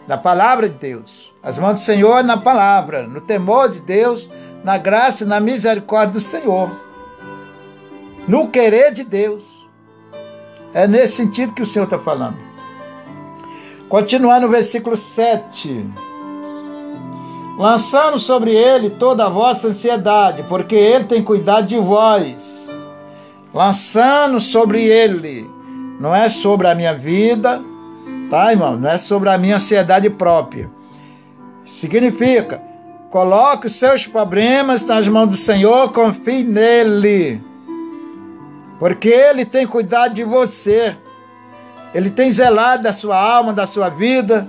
[0.08, 1.34] na palavra de Deus.
[1.42, 4.30] As mãos do Senhor na palavra, no temor de Deus,
[4.64, 6.72] na graça e na misericórdia do Senhor.
[8.28, 9.44] No querer de Deus.
[10.74, 12.38] É nesse sentido que o Senhor está falando.
[13.90, 15.86] Continuar no versículo 7
[17.58, 22.68] lançando sobre ele toda a vossa ansiedade, porque ele tem cuidado de vós.
[23.54, 25.50] Lançando sobre ele,
[26.00, 27.62] não é sobre a minha vida,
[28.30, 28.76] tá, irmão?
[28.78, 30.70] Não é sobre a minha ansiedade própria.
[31.64, 32.62] Significa,
[33.12, 37.42] coloque os seus problemas nas mãos do Senhor, confie nele.
[38.80, 40.98] Porque ele tem cuidado de você.
[41.94, 44.48] Ele tem zelado da sua alma, da sua vida.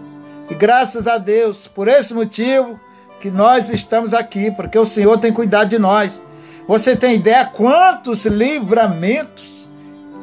[0.48, 2.80] E graças a Deus, por esse motivo,
[3.24, 6.22] que nós estamos aqui, porque o Senhor tem cuidado de nós.
[6.68, 9.66] Você tem ideia quantos livramentos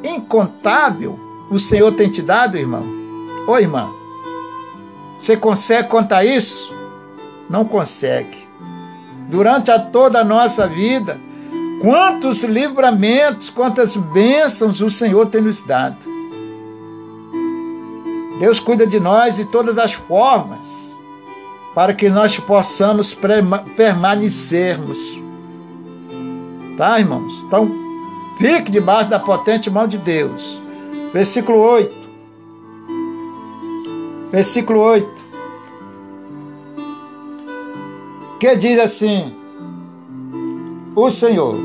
[0.04, 1.18] incontável
[1.50, 2.84] o Senhor tem te dado, irmão?
[3.48, 3.90] Ô irmã,
[5.18, 6.72] você consegue contar isso?
[7.50, 8.38] Não consegue.
[9.28, 11.18] Durante a toda a nossa vida,
[11.80, 15.98] quantos livramentos, quantas bênçãos o Senhor tem nos dado.
[18.38, 20.91] Deus cuida de nós de todas as formas
[21.74, 23.16] para que nós possamos
[23.76, 25.20] permanecermos.
[26.76, 27.32] Tá, irmãos?
[27.46, 27.70] Então,
[28.38, 30.60] fique debaixo da potente mão de Deus.
[31.12, 31.94] Versículo 8.
[34.30, 35.22] Versículo 8.
[38.40, 39.34] Que diz assim:
[40.96, 41.56] O Senhor,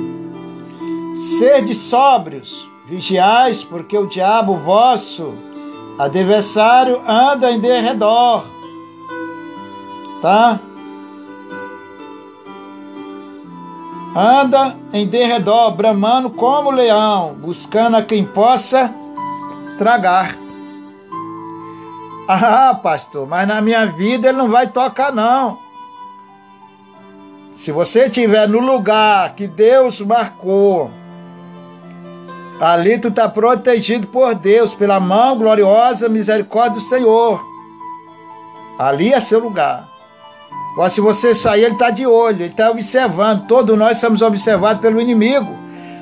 [1.40, 5.34] sede sóbrios, vigiais, porque o diabo vosso
[5.98, 8.57] adversário anda em derredor
[10.22, 10.60] tá?
[14.16, 18.92] Anda em derredor, bramando como leão, buscando a quem possa
[19.78, 20.36] tragar.
[22.28, 25.60] Ah, pastor, mas na minha vida ele não vai tocar, não.
[27.56, 30.92] Se você estiver no lugar que Deus marcou,
[32.60, 37.44] ali tu está protegido por Deus, pela mão gloriosa misericórdia do Senhor.
[38.78, 39.97] Ali é seu lugar.
[40.78, 43.48] Agora, se você sair, ele está de olho, ele está observando.
[43.48, 45.48] Todos nós somos observados pelo inimigo.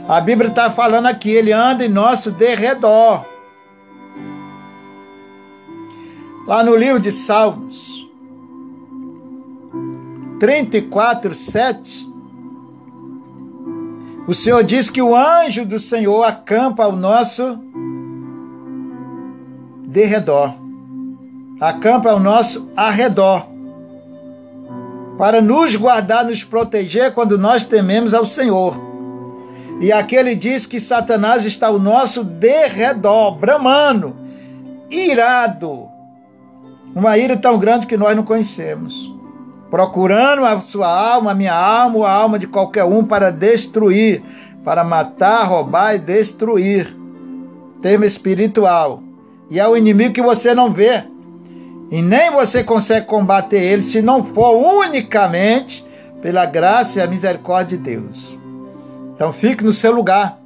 [0.06, 3.24] A Bíblia está falando aqui, ele anda em nosso derredor.
[6.46, 8.06] Lá no livro de Salmos
[10.42, 12.10] 34, 7,
[14.28, 17.58] o Senhor diz que o anjo do Senhor acampa ao nosso
[19.88, 20.54] derredor,
[21.62, 23.55] acampa ao nosso arredor
[25.18, 28.76] para nos guardar, nos proteger quando nós tememos ao Senhor.
[29.80, 34.16] E aqui ele diz que Satanás está ao nosso derredor, bramando,
[34.90, 35.88] irado.
[36.94, 39.14] Uma ira tão grande que nós não conhecemos.
[39.70, 44.24] Procurando a sua alma, a minha alma, a alma de qualquer um para destruir,
[44.64, 46.96] para matar, roubar e destruir.
[47.82, 49.04] Tema espiritual.
[49.50, 51.04] E é o inimigo que você não vê.
[51.96, 55.82] E nem você consegue combater ele se não for unicamente
[56.22, 58.38] pela graça e a misericórdia de Deus.
[59.16, 60.38] Então fique no seu lugar,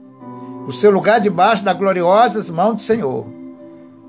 [0.67, 3.25] o seu lugar debaixo das gloriosas mãos do Senhor,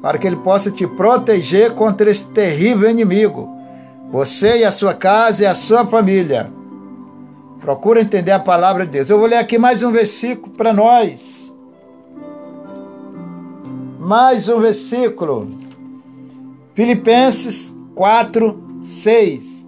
[0.02, 3.48] para que ele possa te proteger contra esse terrível inimigo,
[4.12, 6.50] você e a sua casa e a sua família.
[7.58, 9.08] Procura entender a palavra de Deus.
[9.08, 11.50] Eu vou ler aqui mais um versículo para nós.
[13.98, 15.59] mais um versículo.
[16.80, 19.66] Filipenses 4, 6.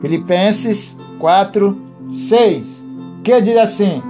[0.00, 1.76] Filipenses 4,
[2.12, 2.84] 6.
[3.24, 4.00] Que diz assim: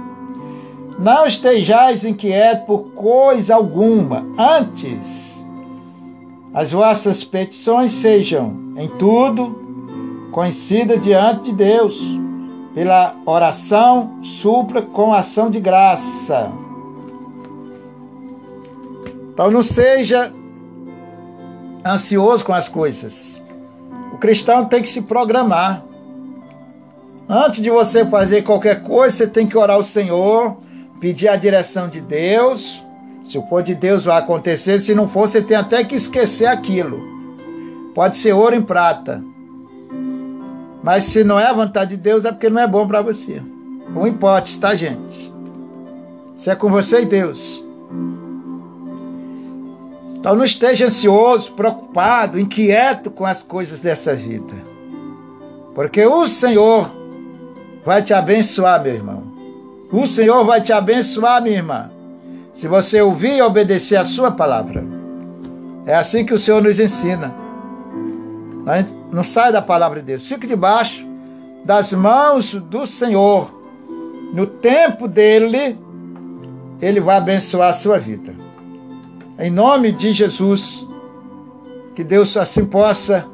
[0.99, 5.43] Não estejais inquietos por coisa alguma, antes
[6.53, 11.99] as vossas petições sejam em tudo conhecidas diante de Deus,
[12.75, 16.51] pela oração, supra com ação de graça.
[19.33, 20.31] Então não seja
[21.87, 23.41] ansioso com as coisas.
[24.13, 25.83] O cristão tem que se programar.
[27.29, 30.57] Antes de você fazer qualquer coisa, você tem que orar ao Senhor,
[30.99, 32.83] pedir a direção de Deus.
[33.23, 34.79] Se for de Deus, vai acontecer.
[34.79, 36.99] Se não for, você tem até que esquecer aquilo.
[37.93, 39.21] Pode ser ouro em prata.
[40.81, 43.41] Mas se não é a vontade de Deus, é porque não é bom para você.
[43.93, 45.33] Com hipótese, tá, gente?
[46.37, 47.66] Isso é com você e Deus.
[50.27, 54.55] Então não esteja ansioso, preocupado, inquieto com as coisas dessa vida.
[55.73, 56.91] Porque o Senhor
[57.85, 59.23] vai te abençoar, meu irmão.
[59.89, 61.89] O Senhor vai te abençoar, minha irmã.
[62.51, 64.83] Se você ouvir e obedecer a sua palavra.
[65.85, 67.33] É assim que o Senhor nos ensina.
[69.09, 70.27] Não sai da palavra de Deus.
[70.27, 71.05] Fique debaixo
[71.63, 73.49] das mãos do Senhor.
[74.33, 75.79] No tempo dele,
[76.81, 78.46] ele vai abençoar a sua vida.
[79.39, 80.87] Em nome de Jesus,
[81.95, 83.25] que Deus assim possa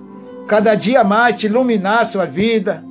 [0.48, 2.84] cada dia mais te iluminar a sua vida,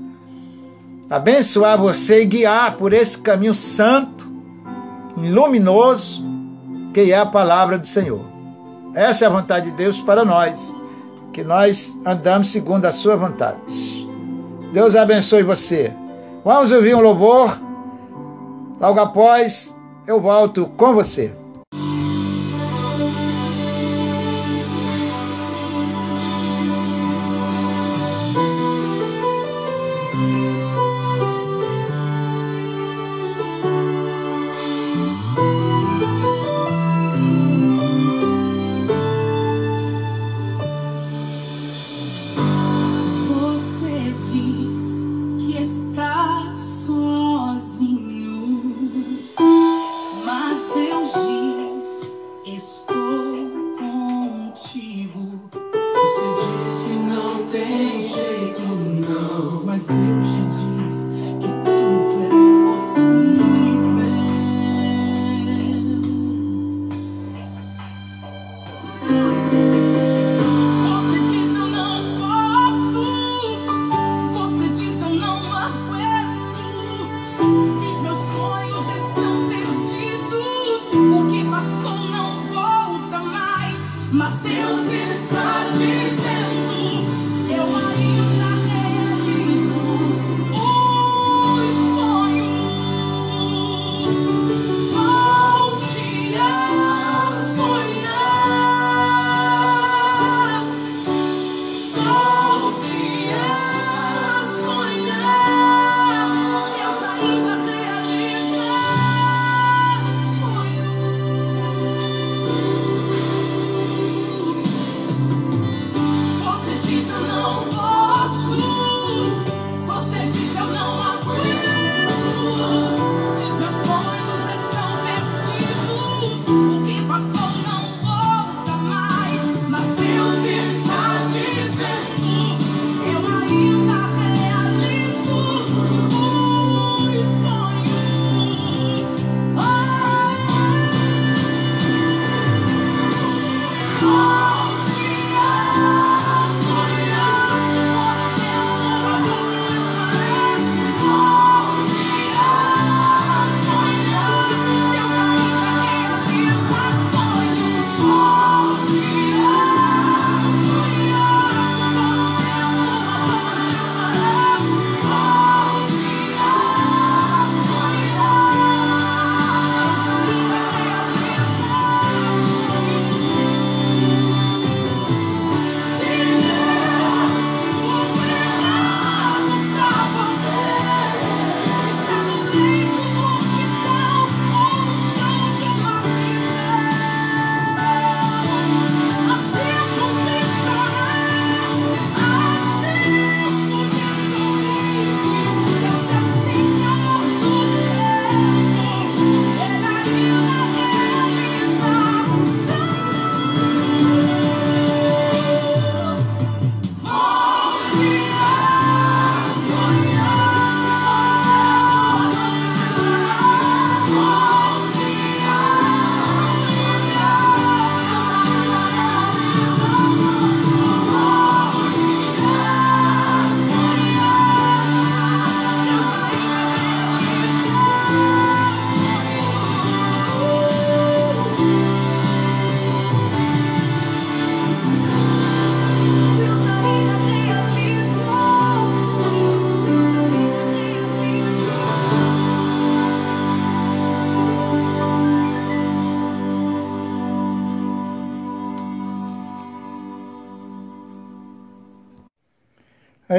[1.11, 4.27] abençoar você e guiar por esse caminho santo,
[5.17, 6.25] luminoso,
[6.95, 8.25] que é a palavra do Senhor.
[8.95, 10.75] Essa é a vontade de Deus para nós
[11.33, 14.07] que nós andamos segundo a sua vontade.
[14.73, 15.93] Deus abençoe você.
[16.45, 17.59] Vamos ouvir um louvor.
[18.81, 21.42] Logo após, eu volto com você.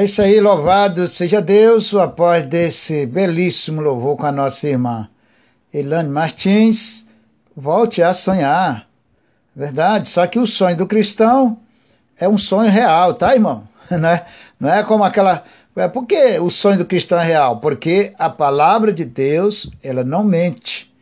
[0.04, 5.08] É isso aí, louvado seja Deus, após desse belíssimo louvor com a nossa irmã
[5.72, 7.06] Elane Martins,
[7.56, 8.86] volte a sonhar.
[9.56, 11.58] Verdade, só que o sonho do cristão
[12.20, 13.66] é um sonho real, tá, irmão?
[13.90, 14.26] Não é,
[14.60, 15.42] não é como aquela.
[15.74, 17.56] É por que o sonho do cristão é real?
[17.60, 20.92] Porque a palavra de Deus, ela não mente.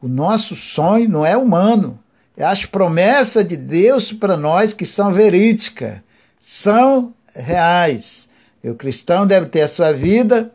[0.00, 1.98] O nosso sonho não é humano.
[2.36, 5.98] É as promessas de Deus para nós que são verídicas,
[6.40, 8.30] são reais.
[8.62, 10.50] E o cristão deve ter a sua vida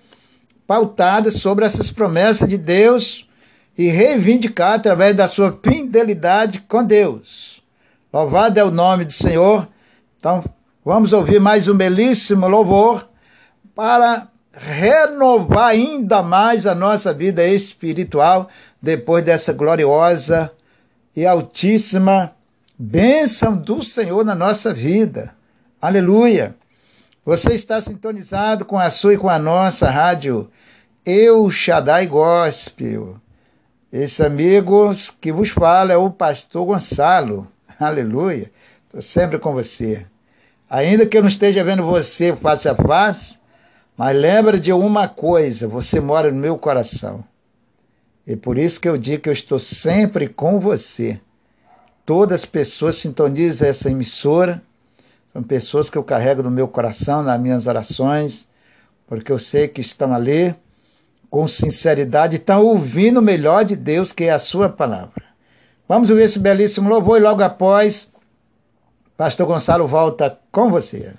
[0.66, 3.28] pautada sobre essas promessas de Deus
[3.78, 7.62] e reivindicar através da sua fidelidade com Deus.
[8.12, 9.68] Louvado é o nome do Senhor.
[10.20, 10.44] Então,
[10.84, 13.08] vamos ouvir mais um belíssimo louvor
[13.76, 18.50] para renovar ainda mais a nossa vida espiritual
[18.82, 20.52] depois dessa gloriosa
[21.16, 22.34] e altíssima
[22.78, 25.34] bênção do Senhor na nossa vida.
[25.80, 26.57] Aleluia!
[27.28, 30.50] Você está sintonizado com a sua e com a nossa rádio
[31.06, 33.18] Eu Shaddai Gospel.
[33.92, 37.46] Esse amigo que vos fala é o pastor Gonçalo.
[37.78, 38.50] Aleluia.
[38.86, 40.06] Estou sempre com você.
[40.70, 43.38] Ainda que eu não esteja vendo você face a face,
[43.98, 47.26] mas lembra de uma coisa: você mora no meu coração.
[48.26, 51.20] E por isso que eu digo que eu estou sempre com você.
[52.06, 54.64] Todas as pessoas sintonizam essa emissora
[55.38, 58.48] são pessoas que eu carrego no meu coração, nas minhas orações,
[59.06, 60.56] porque eu sei que estão ali
[61.30, 65.24] com sinceridade, estão ouvindo o melhor de Deus, que é a sua palavra.
[65.88, 68.12] Vamos ouvir esse belíssimo louvor e logo após,
[69.16, 71.14] Pastor Gonçalo volta com você.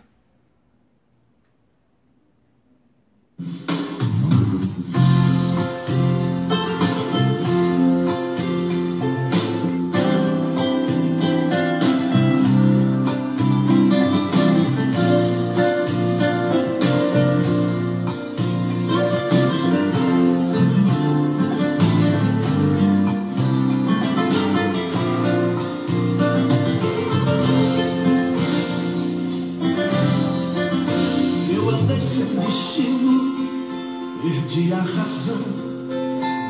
[34.58, 35.38] perdi a razão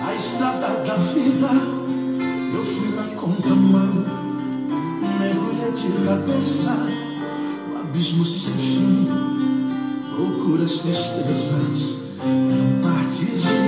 [0.00, 1.48] na estrada da vida.
[2.54, 4.04] Eu fui na contramão,
[5.20, 6.74] mergulhei de cabeça
[7.72, 9.08] O abismo sem fim.
[10.18, 13.67] Loucuras, tristezas, não partes de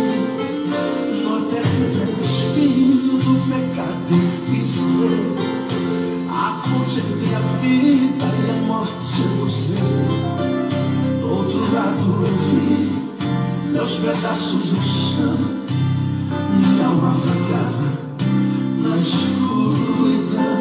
[13.90, 15.36] os pedaços do chão.
[16.56, 17.88] Minha alma afagava
[18.82, 20.60] na escuridão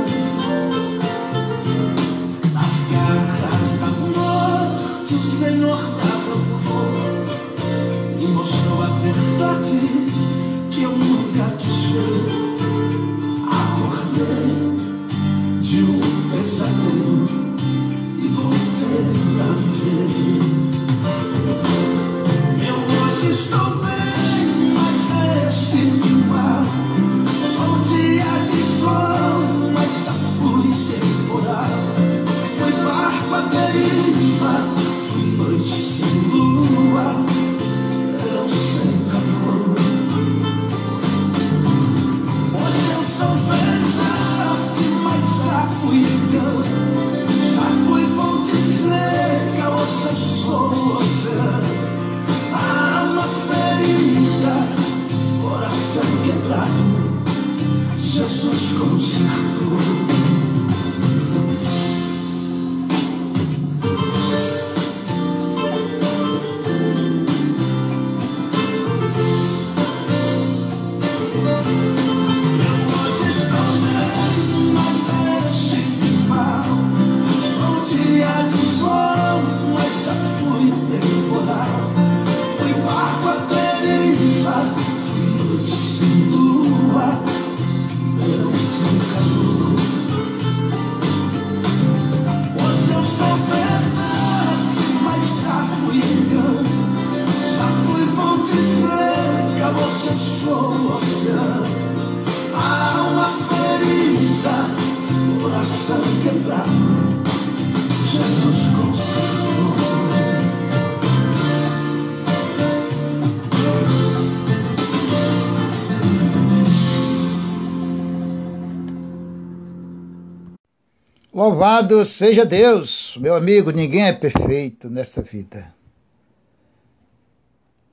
[121.39, 125.73] Louvado seja Deus, meu amigo, ninguém é perfeito nessa vida.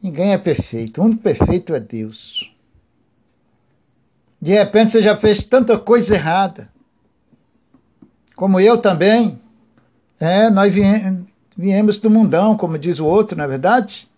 [0.03, 1.01] Ninguém é perfeito.
[1.01, 2.53] O único perfeito é Deus.
[4.43, 6.73] De repente você já fez tanta coisa errada.
[8.35, 9.41] Como eu também.
[10.19, 10.75] É, nós
[11.57, 14.11] viemos do mundão, como diz o outro, não é verdade?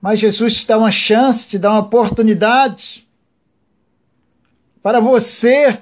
[0.00, 3.08] Mas Jesus te dá uma chance, te dá uma oportunidade
[4.82, 5.80] para você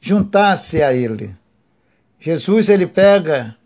[0.00, 1.36] juntar-se a Ele.
[2.18, 3.56] Jesus, ele pega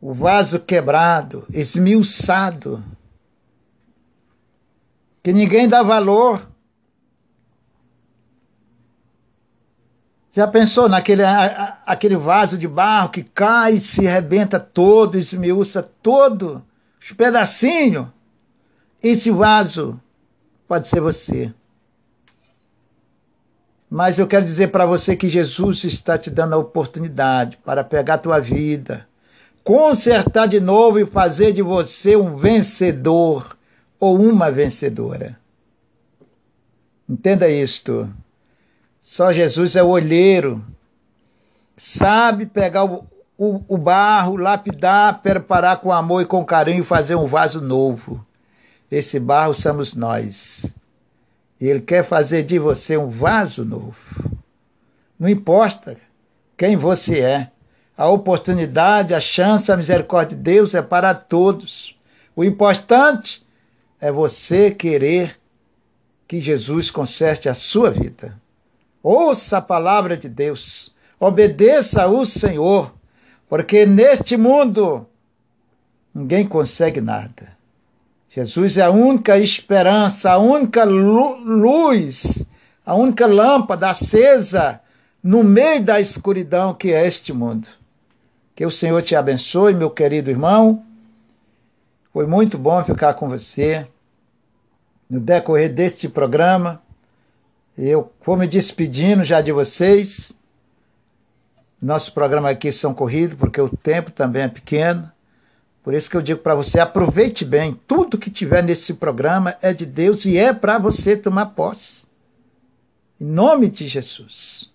[0.00, 2.82] o vaso quebrado, esmiuçado,
[5.22, 6.46] que ninguém dá valor.
[10.32, 16.64] Já pensou naquele a, aquele vaso de barro que cai, se rebenta todo, esmiuça todo,
[17.00, 18.06] os pedacinhos?
[19.02, 20.00] Esse vaso
[20.66, 21.52] pode ser você.
[23.90, 28.14] Mas eu quero dizer para você que Jesus está te dando a oportunidade para pegar
[28.14, 29.06] a tua vida,
[29.64, 33.56] consertar de novo e fazer de você um vencedor
[33.98, 35.38] ou uma vencedora.
[37.08, 38.12] Entenda isto.
[39.00, 40.62] Só Jesus é o olheiro.
[41.74, 43.06] Sabe pegar o,
[43.38, 48.22] o, o barro, lapidar, preparar com amor e com carinho e fazer um vaso novo.
[48.90, 50.66] Esse barro somos nós.
[51.60, 53.96] Ele quer fazer de você um vaso novo.
[55.18, 55.96] Não importa
[56.56, 57.50] quem você é.
[57.96, 61.98] A oportunidade, a chance, a misericórdia de Deus é para todos.
[62.36, 63.44] O importante
[64.00, 65.36] é você querer
[66.28, 68.40] que Jesus conserte a sua vida.
[69.02, 70.94] Ouça a palavra de Deus.
[71.18, 72.94] Obedeça ao Senhor,
[73.48, 75.08] porque neste mundo
[76.14, 77.57] ninguém consegue nada.
[78.38, 82.46] Jesus é a única esperança, a única luz,
[82.86, 84.80] a única lâmpada acesa
[85.20, 87.66] no meio da escuridão que é este mundo.
[88.54, 90.84] Que o Senhor te abençoe, meu querido irmão.
[92.12, 93.88] Foi muito bom ficar com você
[95.10, 96.80] no decorrer deste programa.
[97.76, 100.32] Eu vou me despedindo já de vocês.
[101.82, 105.10] Nosso programa aqui são corridos, porque o tempo também é pequeno.
[105.88, 107.72] Por isso que eu digo para você, aproveite bem.
[107.86, 112.04] Tudo que tiver nesse programa é de Deus e é para você tomar posse.
[113.18, 114.70] Em nome de Jesus.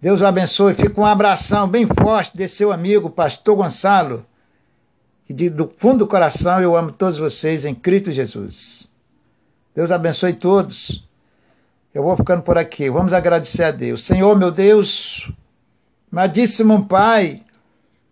[0.00, 0.74] Deus o abençoe.
[0.74, 4.24] Fica um abração bem forte desse seu amigo, pastor Gonçalo.
[5.28, 8.88] E de, do fundo do coração eu amo todos vocês em Cristo Jesus.
[9.74, 11.04] Deus abençoe todos.
[11.92, 12.88] Eu vou ficando por aqui.
[12.88, 14.04] Vamos agradecer a Deus.
[14.04, 15.28] Senhor, meu Deus,
[16.12, 17.42] amadíssimo Pai,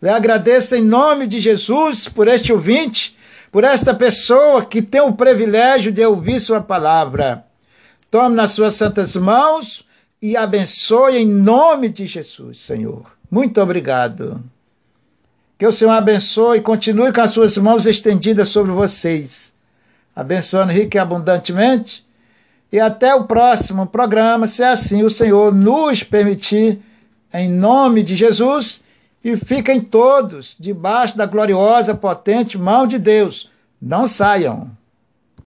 [0.00, 3.16] lhe agradeço em nome de Jesus por este ouvinte,
[3.50, 7.44] por esta pessoa que tem o privilégio de ouvir Sua palavra.
[8.10, 9.84] Tome nas Suas santas mãos
[10.22, 13.06] e abençoe em nome de Jesus, Senhor.
[13.30, 14.42] Muito obrigado.
[15.58, 19.52] Que o Senhor abençoe e continue com as Suas mãos estendidas sobre vocês,
[20.14, 22.06] abençoando rica e abundantemente.
[22.70, 26.78] E até o próximo programa, se assim o Senhor nos permitir,
[27.32, 28.82] em nome de Jesus
[29.22, 33.50] e fiquem todos debaixo da gloriosa, potente mão de Deus.
[33.80, 34.77] Não saiam.